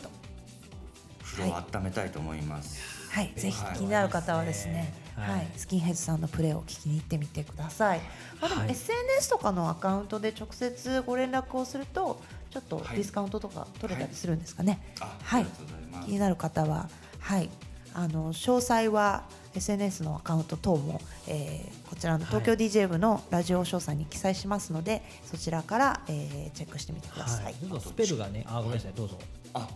[1.37, 2.79] ト風呂を温めたいと思います。
[3.11, 5.31] はい、ぜひはい気になる方はですね、はい。
[5.31, 8.01] はい、スキンヘッズさんのプレーを聞きに行ってみてください。
[8.41, 8.71] まあ、でもはい。
[8.71, 12.99] SNS とかのアカウントで直接ご連絡をすると、ちょっとデはい。
[12.99, 14.81] ィスカウントとか取れたりするんですかね。
[15.01, 15.43] あ、はい。
[15.43, 16.07] ありがとうございます。
[16.07, 16.89] 気になる方は、
[17.21, 17.51] はい、
[17.95, 19.25] あの詳細は
[19.55, 27.45] SNS のアカウント等も、えーこちらの東京 DJ 部のラジオ詳細に記載しますので、そちらから、えーチェックしてみてくーださい。
[27.45, 28.93] はい、どうぞスペルがねあごめんなさい。
[28.97, 29.19] どうぞ。
[29.53, 29.69] あ、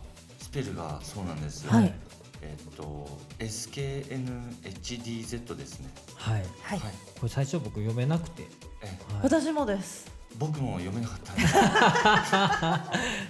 [0.47, 1.73] スペルがそうなんですよ。
[1.73, 1.93] はい。
[2.41, 3.09] えっと
[3.41, 5.89] SKNHDZ ですね。
[6.15, 6.45] はい。
[6.63, 6.91] はい、はい。
[7.19, 8.45] これ最初僕読めなくて、
[8.83, 8.97] えはい。
[9.25, 10.15] 私もです。
[10.39, 11.43] 僕も読めなかったんで。
[11.49, 11.57] す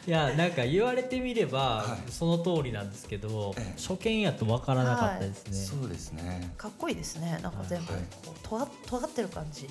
[0.06, 2.12] いやなんか言われてみれば、はい。
[2.12, 3.80] その通りなんですけど、ええ。
[3.80, 6.52] 初見やとわからなかったですね、そうですね。
[6.58, 7.38] かっこいいですね。
[7.42, 8.02] なんか全部はい。
[8.26, 9.70] こうとが尖ってる感じ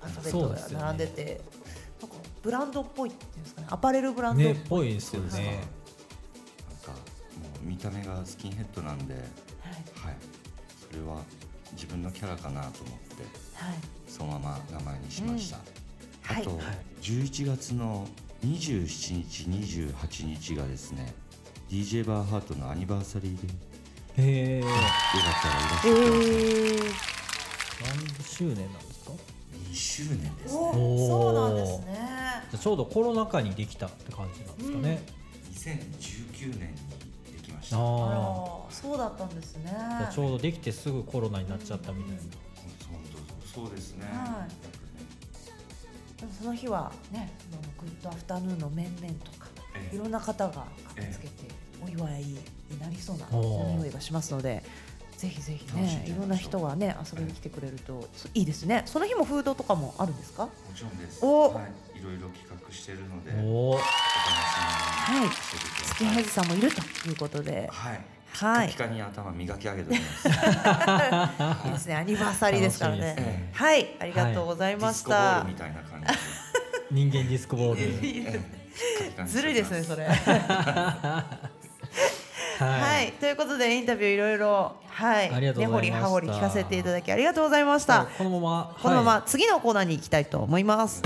[0.00, 0.74] アルファベットそうですよね。
[0.76, 1.40] が並んでて、
[2.00, 3.66] なんかブランドっぽいっていうんですかね。
[3.70, 5.44] アパレルブランドねっぽいですよそうですね。
[5.44, 5.64] なんかもう
[7.62, 10.16] 見た目がスキンヘッドなんで、はい、はい。
[10.90, 11.22] それは
[11.72, 13.22] 自分のキャラかなと思って
[13.54, 13.74] はい。
[14.06, 16.40] そのまま名前にしました、うん。
[16.40, 16.78] あと、はい。
[17.00, 18.06] 11月の
[18.44, 18.86] 27
[19.22, 21.14] 日28日がですね
[21.70, 23.54] DJ バーハートのアニバーサリーでよ
[24.18, 24.70] へえかっ
[25.40, 26.98] たらいらっしえゃってください、ー、
[28.18, 29.12] 何周年なんですか
[29.70, 31.92] ？2周年ですおねそうなんですね。
[32.60, 35.02] ちょうどコロナ禍にできたって感じなんですかね、
[35.54, 36.76] 2019年に
[37.76, 39.72] あらあそうだったんですね。
[40.12, 42.30] ちょうどできてすぐコロナになっちゃったみたいな、そう
[43.66, 46.20] そうですね、はい。
[46.20, 47.32] でもその日はね
[47.80, 49.96] グッドアフタヌーンの面々とかええ。
[49.96, 51.52] いろんな方が駆けつけて
[51.84, 52.38] お祝いに
[52.80, 54.62] なりそうな匂いがしますので
[55.18, 58.82] ぜひぜひねいろんな人がね遊びに来てくれるといいですね。
[58.86, 60.46] その日もフードとかもあるんですか？
[60.46, 61.24] もちろんです。
[61.24, 61.72] おはい、
[62.02, 65.28] いろいろ企画してるのでおおはい。
[65.28, 65.52] し
[65.98, 67.68] ててくださんもいるということで。
[67.70, 68.00] はい。
[68.34, 68.68] はい。
[68.68, 70.28] ピカに頭磨き上げております。
[70.28, 71.94] い いですね。
[71.94, 73.50] アニバーサリーですからね。
[73.52, 73.94] はい。
[74.00, 75.42] ありがとうございました。
[75.44, 76.14] ルみたいな感じで。
[76.90, 79.26] 人間ディスクボール。
[79.28, 80.06] ずるいですねそれ。
[80.06, 80.16] はい、
[82.58, 85.30] はい、ということでインタビューいろいろはい。
[85.30, 88.14] 根掘り葉掘り聞かせていただきありがとうございました、はい。
[88.18, 88.76] このまま。
[88.80, 89.22] このままはい。
[89.26, 91.02] 次のコーナーに行きたいと思います、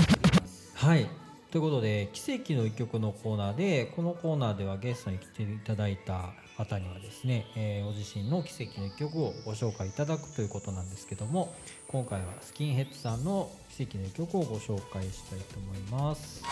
[0.87, 1.09] はい。
[1.51, 11.53] ということで奇跡の一曲のコーナーでこのコーナーではゲストに来ていただいた方にはですね、えーご自身の奇跡の一曲をご紹介いただくということなんですけども
[11.89, 16.51] 今回はスキンヘッドさんの奇跡の一曲をご紹介したいと思います、えー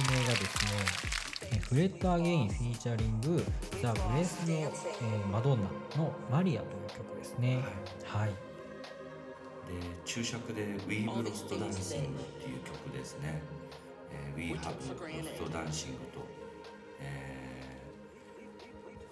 [0.00, 0.48] 曲名がですね
[1.52, 3.44] えー Fred again featuring
[3.82, 5.68] The Blessed、えー Madonna
[5.98, 7.62] の Marea という曲ですね。
[8.06, 8.30] はい
[9.80, 13.42] で注釈で「We Have Lost Dancing」っていう曲ですね
[14.10, 16.26] 「えー We Have Lost Dancing と」
[17.00, 17.36] え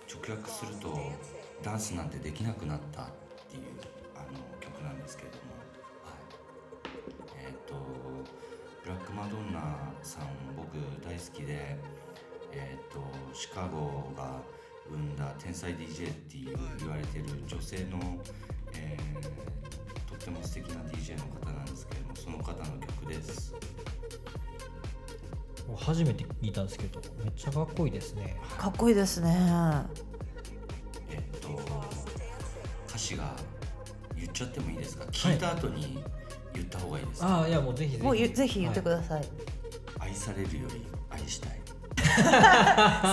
[0.06, 0.98] ー直訳すると
[1.62, 3.06] 「ダンスなんてできなくなった」っ
[3.48, 3.62] ていう
[4.14, 5.42] あの曲なんですけれども、
[6.04, 7.74] はい、えっ、と
[8.82, 11.76] ブラックマドンナさん僕大好きで
[12.52, 13.00] えっ、と
[13.32, 14.42] シカゴが
[14.88, 18.18] 生んだ天才 DJ っていう言われてる女性の、
[18.74, 19.40] えー
[20.24, 23.54] ても素敵な DJ の方なんですけれどもその方の曲です。
[25.76, 28.36] 初めて聞いたんですけどめっちゃかっこいいですね。
[28.58, 29.36] かっこいいですね。
[31.10, 31.48] えっと
[32.88, 33.34] 歌詞が
[34.16, 35.04] 言っちゃってもいいですか？
[35.04, 36.02] 聞いた後に
[36.54, 38.02] 言った方がいいですか、ああいやもうぜひぜひ。
[38.02, 39.24] もうゆぜひ言ってくさださい、
[40.00, 41.60] 愛されるより愛したい
[42.16, 42.22] そ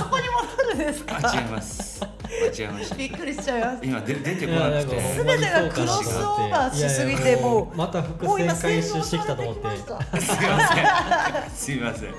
[0.10, 1.20] こに戻るんですか？
[1.24, 2.96] あ違います間違えました。
[2.96, 3.86] びっくりしちゃいます。
[3.86, 4.96] 今で出ていこなくて。
[4.96, 9.78] やなんかほんまにそうかなと思って全てがクロスオーバーしすぎていやいやもうまた伏線回収してきたと思って。
[10.20, 11.50] すいません。
[11.50, 12.14] すいません。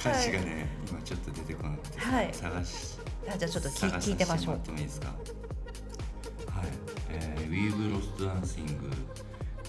[0.00, 2.30] 歌詞がね、今ちょっと出てこなくて、はい。
[2.32, 2.98] 探し
[3.30, 5.08] あじゃあちょっと聞いてましょうさせてもらってもいいですか？
[5.08, 6.66] はい、
[7.10, 8.78] えー、We've lost dancing、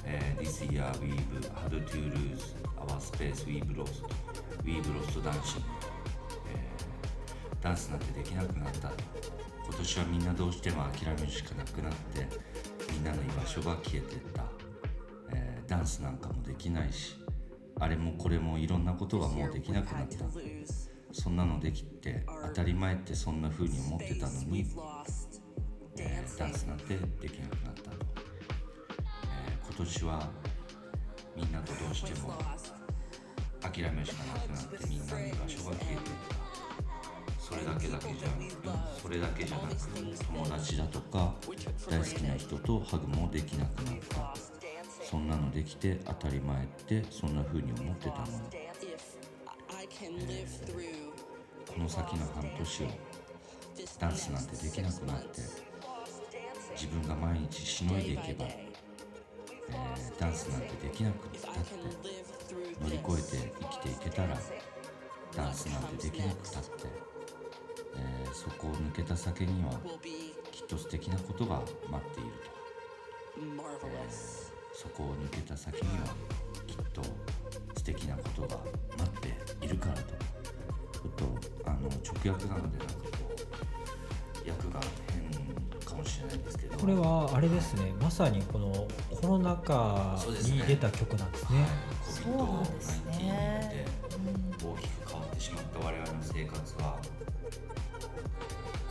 [0.05, 1.19] えー This year we've
[1.53, 4.03] had to lose our space we've lost
[4.63, 5.78] we've lost dancing、えー
[7.61, 8.89] ダンスなんてできなくなった。
[9.65, 12.27] 今年はみんなどうしても諦めるしかなくなって
[12.91, 14.43] みんなの居場所が消えてった、
[15.31, 17.15] えーダンスなんかもできないし
[17.79, 20.15] あれもこれもいろんなことがもうできなくなった。
[21.11, 24.65] そんなのできて当たり前ってそんな風に思ってたのに、
[25.97, 30.29] えーダンスなんてできなくなった、えー今年は
[31.35, 32.33] みんなとどうしても
[33.61, 36.38] 諦めるしかなくなってみんなの居場所が消えてった。
[37.49, 39.75] それだけだけじゃなくそれだけじゃなく
[40.25, 41.33] 友達だとか
[41.89, 44.35] 大好きな人とハグもできなくなった。
[45.03, 48.31] そんなのできて当たり前ってそんな風に思ってたのに。
[51.67, 52.87] この先の半年を
[53.99, 55.41] ダンスなんてできなくなって
[56.75, 61.59] 自分が毎日しのいでいけば、えーダンスなんてできなくったって
[62.81, 64.37] 乗り越えて生きていけたら
[65.35, 66.69] ダンスなんてできなくたって、
[67.99, 69.71] えーそこを抜けた先には
[70.51, 72.49] きっと素敵なことが待っていると、
[73.37, 76.05] えーそこを抜けた先には
[76.65, 77.01] きっと
[77.75, 78.47] 素敵なことが
[78.97, 79.09] 待っ
[79.59, 80.01] ているからと。
[80.01, 83.09] ちょっとあの直訳なのでなんかこ
[84.45, 84.79] う訳が
[86.77, 87.93] これはあれですね。
[88.01, 91.65] まさにこのコロナ禍に出た曲なんですね。
[92.03, 93.85] そうなんですね。
[94.59, 94.98] で大きく変わ
[95.39, 96.99] ってしまった我々の生活は。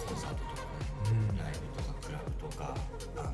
[0.08, 0.72] コンサートとかね、
[1.10, 1.36] うん。
[1.36, 2.74] ライブとかクラブとか
[3.16, 3.32] あの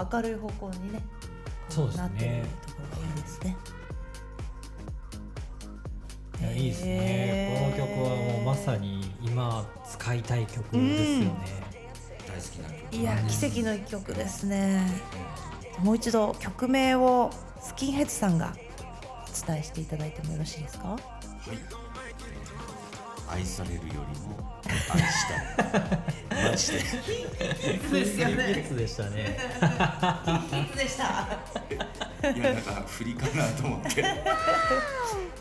[0.00, 1.02] うん、最後は明るい方向にね
[1.68, 2.34] そうですねなっている
[2.66, 3.56] ところがいいですね。
[6.40, 7.74] いやいいですね。
[7.76, 11.34] この曲はもうまさに今使いたい曲ですよね、
[12.28, 12.96] 大好きな曲。
[12.96, 14.82] いや奇跡の一曲ですね。
[15.78, 17.30] もう一度曲名を
[17.60, 20.88] スキンヘッズさんがお伝えしていただいてもよろしいですか？
[20.88, 21.00] はい。
[23.32, 23.88] 愛されるより
[24.28, 26.78] も愛したい マジで。
[27.94, 31.04] ですよいいつでしたねいつでした
[32.30, 34.04] いやなんか振りかなと思って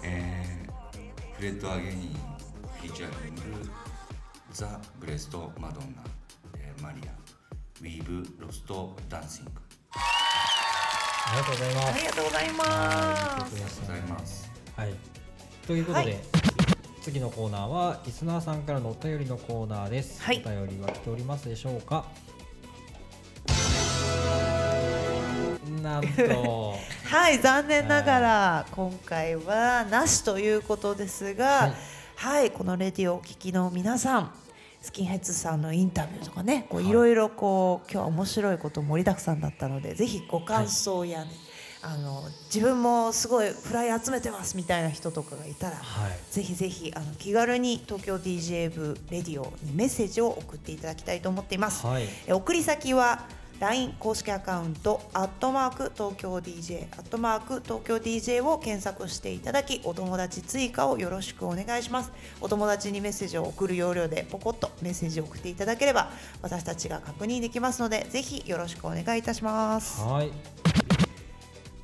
[0.04, 1.96] えー、 Fred again
[2.80, 3.42] featuring
[4.52, 6.04] The Blessed Madonna、
[6.58, 9.52] えー Marea We've Lost Dancing
[9.96, 14.96] ありがとうございますありがとうございますありがとうございますはい、
[15.68, 16.43] ということで、はい
[17.04, 20.24] 次のコーナーはリスナーさんからのお便りのコーナーです。
[20.24, 22.06] はいお便りは来ておりますでしょうか？
[25.82, 31.74] なんと、 はい残念ながら今回はなしということですが
[32.16, 34.34] はい、このレディオをお聞きの皆さん
[34.82, 41.32] スキンヘッズさんのインタビューとかねこうはいいろいろこう今日は面白いこと盛りだくさんだったのでぜひご感想やね、
[41.86, 51.86] あの自分もすごいフライ集めてますみたいな人とかがいたらはい、ぜひぜひあの気軽に東京 DJ 部レディオにメッセージを送っていただきたいと思っています。
[51.86, 53.26] はい、え送り先は
[53.60, 62.12] LINE 公式アカウント「アットマーク東京 DJ」「アットマーク東京 DJ」を検索していただきお友達追加をよろしくお願いします。
[62.42, 66.12] お友達にメッセージを送る要領でポコッとメッセージを送っていただければ
[66.42, 70.02] 私たちが確認できますのでぜひよろしくお願いいたします。
[70.02, 70.32] はい、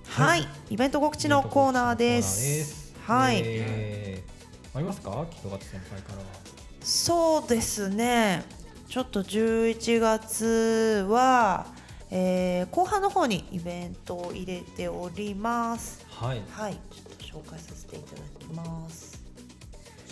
[0.10, 2.94] はい、イベント告知のコーナーです。
[3.06, 6.20] はい、えーありますか、キトガツ先輩から。
[6.20, 6.24] は。
[6.82, 8.44] そうですね。
[8.88, 11.68] ちょっと11月は、
[12.12, 16.06] えー後半の方にイベントを入れております。
[16.10, 16.74] はい、はい。
[16.74, 19.22] ちょっと紹介させていただきます。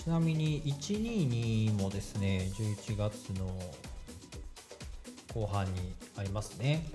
[0.04, 3.48] ちなみに122もですね、11月の
[5.34, 6.86] 後半にありますね。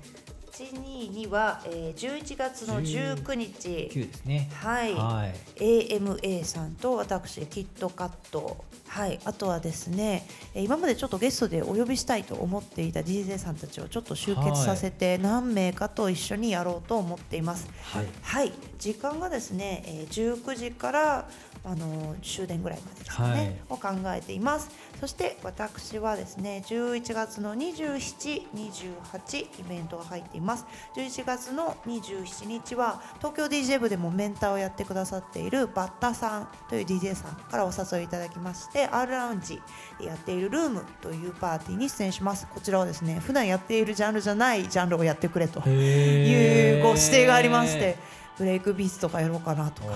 [0.53, 3.68] 122は、えー、11月の19日。
[3.90, 4.50] 9ですね。
[4.55, 4.92] はい。
[4.92, 5.34] はい。
[5.59, 8.64] AMA さんと私キットカット。
[8.86, 9.18] はい。
[9.24, 17.68] あとはですねえー今までちょっとゲストでお呼びしたいと思っていた DJ さんたちをちょっと集結させて何名かと一緒にやろうと思っています。
[17.82, 18.07] はい。
[18.22, 18.53] はい
[18.83, 21.28] 時間がですね、えー19時から
[21.64, 24.68] あの終電ぐらいまでですかね、を考えています。
[24.99, 30.66] そして私はですね11月の27、28イベントが入っています。
[30.97, 39.62] 11月の27日は東京 DJ 部でもメンターをやってくださっているバッタさんという DJ さんからお誘いいただきまして R ラウンジ
[40.01, 42.49] でやっているルームというパーティーに出演します。
[42.49, 47.97] こちらはですね普段やっているジャンルじゃないジャンルをやってくれというご指定がありまして
[48.39, 49.91] ブレイクビーツとかやろうかなとか。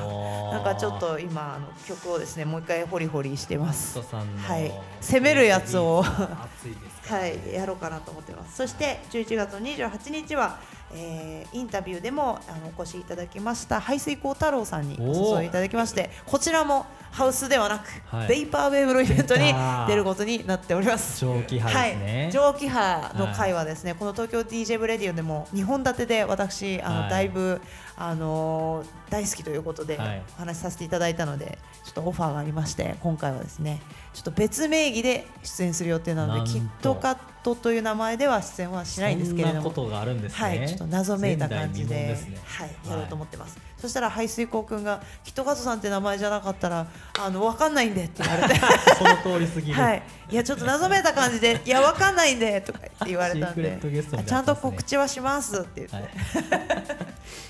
[0.53, 3.99] なんかちょっと今あの曲をですねもう一回ホリホリしてます。
[4.01, 4.72] はい。
[5.01, 6.03] 攻めるやつを。
[6.03, 7.55] はい。
[7.55, 8.57] やろうかなと思ってます。
[8.57, 10.59] そして11月の28日は、
[10.93, 18.28] えーインタビューでもあのお越しいただきました排水溝太郎さんにお誘いいただきましてこちらもハウスではなく、はい。
[18.28, 19.55] ベイパーウェーブのイベントに
[19.89, 21.18] 出ることになっております。
[21.18, 22.22] 蒸気波ですね。
[22.24, 27.11] はい、蒸気波の会はですね、この東京 DJ ブレディオでも2本立てで私あの、はい。
[27.11, 27.62] だいぶ
[27.97, 30.22] あのー大好きということではい。
[30.36, 33.80] お話しさせていただいたので、ちょっとオファーがありまして今回はですね
[34.12, 40.38] ちょっと別名義で出演する予定なのでキットカットという名前では出演はしないんですけれどもそんなことがあるんですね。
[40.38, 42.18] はい、ちょっと謎めいた感じでね。
[42.44, 46.88] はい、やろうと思ってます、そしたら排水溝くんが「キットカットさんって名前じゃなかったら
[47.20, 48.61] あの分かんないんで」って言われて。
[48.99, 49.80] その通りすぎる。
[49.80, 53.62] はい、いやちょっと謎めいた感じで「いやわかんないんで」とか言われたんで。
[53.62, 56.95] ットゲストみたいちゃんと告知はしますって言って、は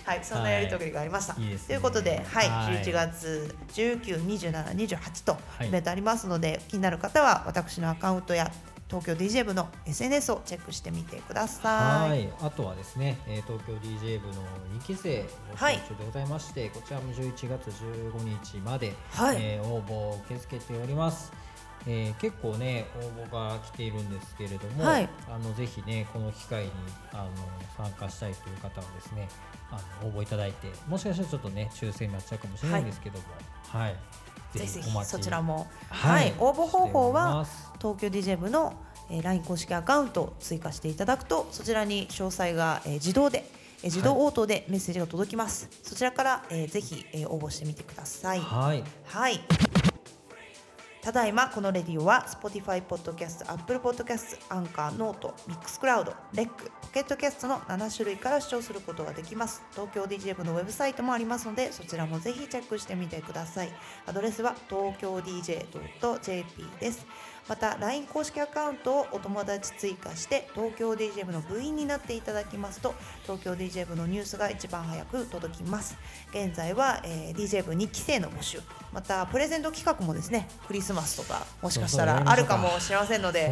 [0.07, 1.35] はいいそんなやり取りがありました。
[1.41, 1.67] いいですね。
[1.69, 2.83] ということで、はいはい。
[2.83, 8.51] 11月19、27、28とはいイベントありますので、気になる方は私のアカウントや
[8.89, 12.11] 東京 DJ 部の SNS をチェックしてみてください。
[12.11, 14.35] はい、あとはですね、えー東京 DJ 部の
[14.79, 19.37] 2期生募集中でございまして、こちらも11月15日まで、はい。
[19.41, 21.33] えー応募を受け付けております。
[21.87, 25.09] えー結構ね応募が来ているんですけれども、はい。
[25.29, 26.71] あのぜひねこの機会に
[27.13, 27.31] あの
[27.77, 29.29] 参加したいという方はですね
[29.71, 33.25] あの応募いただいてもしかしたらちょっとね抽選になっちゃうかもしれないんですけども
[33.69, 33.97] はい、
[34.53, 36.29] ぜひぜひそちらも、ははい。
[36.29, 37.45] い、応募方法は
[37.81, 38.75] 東京 DJ 部の、
[39.11, 43.45] えー LINE 公式アカウントを追加していただくとそちらに詳細が、えー自動で、
[43.83, 48.41] えー自動応答でメッセージが届きます、そちらから、えーぜひ、えー応募してみてください。
[48.41, 48.83] はい。
[49.05, 49.41] はい。
[51.07, 59.63] ただいまこのレディオは Spotify Podcast、Apple Podcast、 Anchor、note、Mixcloud、REC、Pocket Casts の7種類から視聴することができます。
[59.71, 63.73] 東京 DJ 部のウェブサイトもありますので、そちらもぜひチェックしてみてください。
[64.05, 67.07] アドレスは東京 DJ.jp です。
[67.49, 75.97] また LINE 公式アカウントをお友達追加して東京 DJ 部の部員になっていただきますと東京 DJ 部のニュースが一番早く届きます。
[76.31, 78.61] 現在は、えー DJ 部2期生の募集
[78.93, 83.49] またプレゼント企画もですねクリスマスとかもしかしたらあるかかもしれませんので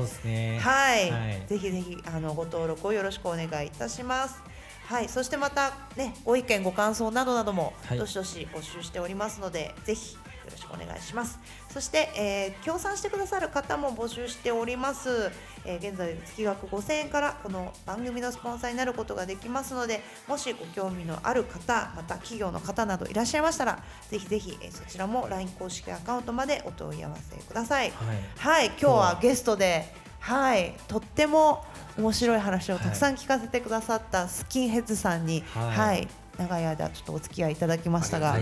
[0.60, 1.46] はい、はい。
[1.46, 4.42] ぜひぜひあのご登録をよろしくお願いいたします。
[4.86, 7.98] はい、そしてまたねご意見ご感想などなどもはい。
[7.98, 11.38] どしどし募集しておりますので、ぜひよろしくお願いします。
[11.70, 15.30] そして、えー協賛してくださる方も募集しております。
[15.64, 27.90] えー現在月額5000円からこの番組のスポンサーになることができますので、もしご興味のある方、また企業の方などいらっしゃいましたら、ぜひぜひ、えーそちらも LINE 公式アカウントまでお問い合わせください。
[27.90, 29.86] はいはい、今日はゲストで、
[30.20, 31.64] はい、とっても
[31.98, 36.08] 面白い話をたくさん聞かせてくださったスキンヘッズさんに、は、はいい
[36.38, 38.36] 長い間ちょっとお付き合いいただきましたが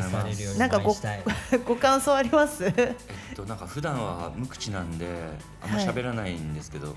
[0.59, 0.95] なんかご
[1.67, 2.65] ご感想あります？
[2.65, 2.69] え
[3.33, 5.07] っとなんか普段は無口なんで
[5.63, 6.95] あんま喋らないんですけど、もう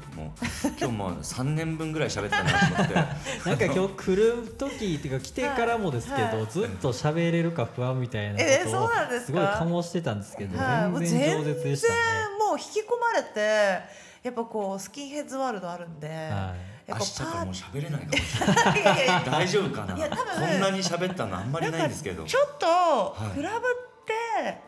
[0.80, 2.94] 今日も3 年分ぐらい喋ったなと思って。
[3.46, 6.48] なんか今日来る時っていうか来てからもですけど、はいはい。
[6.50, 11.96] ずっと喋れるか不安みたいなことをえそうなんですごい醸してたんですけど、全全然然饒舌でしたね。
[12.40, 13.80] もう引き込まれて、
[14.24, 18.56] やっぱこうスキンヘッズワールドあるんで、はい明日からもうパ喋れないかもしれない。
[18.56, 19.24] ー いやいやいや。
[19.26, 19.98] 大丈夫かな？
[19.98, 22.24] いや多分こんなに喋ったのあんまりないんですけど。
[22.24, 23.36] ちょっとはい。
[23.36, 23.62] クラブっ
[24.06, 24.62] て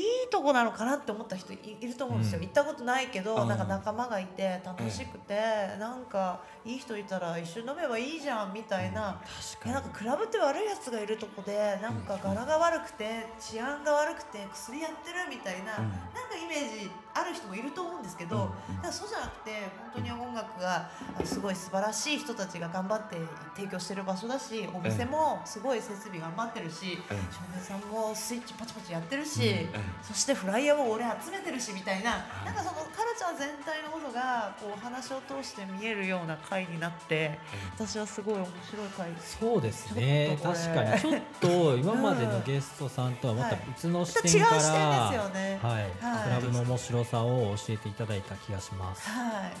[0.00, 2.44] いとこなのかなって思った人いいると思うんですよ、うん。
[2.44, 3.48] 行ったことないけど、うん。
[3.48, 5.34] なんか仲間がいて楽しくて、
[5.80, 9.22] なんかいい人いたら一緒に飲めばいいじゃんみたいな、
[9.64, 15.88] いやなんかクラブって悪いやつがいるとこでなんか柄が悪くて治安が悪くて薬やってるみたいな、うん。
[15.88, 18.82] なんかイメージある人もいると思うんですけど、うんうん。
[18.82, 20.90] だそうじゃなくて本当に音楽が
[21.20, 23.16] あすごい素晴らしい人たちが頑張って
[23.54, 27.16] 提供してる場所だしお店もすごい設備頑張ってるし、うん。
[27.30, 29.68] 照明さんもスイッチパチパチやってるし、うん
[30.02, 32.46] そしてフライヤーも俺集めてるしみたいな、はい。
[32.46, 37.38] なんかそのカルチャー全体のことがこう話を通して見えるような回になって
[37.74, 40.38] 私はすごい面白い回そうですね。
[40.42, 40.74] 確れ。
[40.74, 41.00] かに。
[41.00, 45.58] ちょっと 今までのゲストさんとはまた別の視ちょっと違点から、う視点ですよね。
[45.62, 45.90] はい、はい。
[46.24, 49.08] クラブの面白さを教えていただいた気がします。
[49.08, 49.52] はい、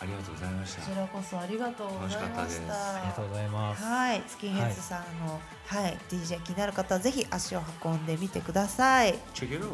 [0.00, 0.82] ありがとうございました。
[0.82, 2.60] こちらこそありがとうございまし楽しかったです。
[2.62, 2.94] た。
[2.94, 3.84] ありがとうございます。
[3.84, 9.18] はい、スキンヘッズさんの、はい、DJ 気になる方はぜひ足を運んでみてください。
[9.34, 9.66] チェケロ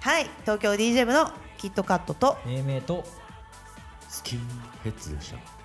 [0.00, 3.04] はい、東京 DJ 部のキットカットと命名と
[4.16, 4.38] スキン
[4.82, 5.55] ヘッズでした。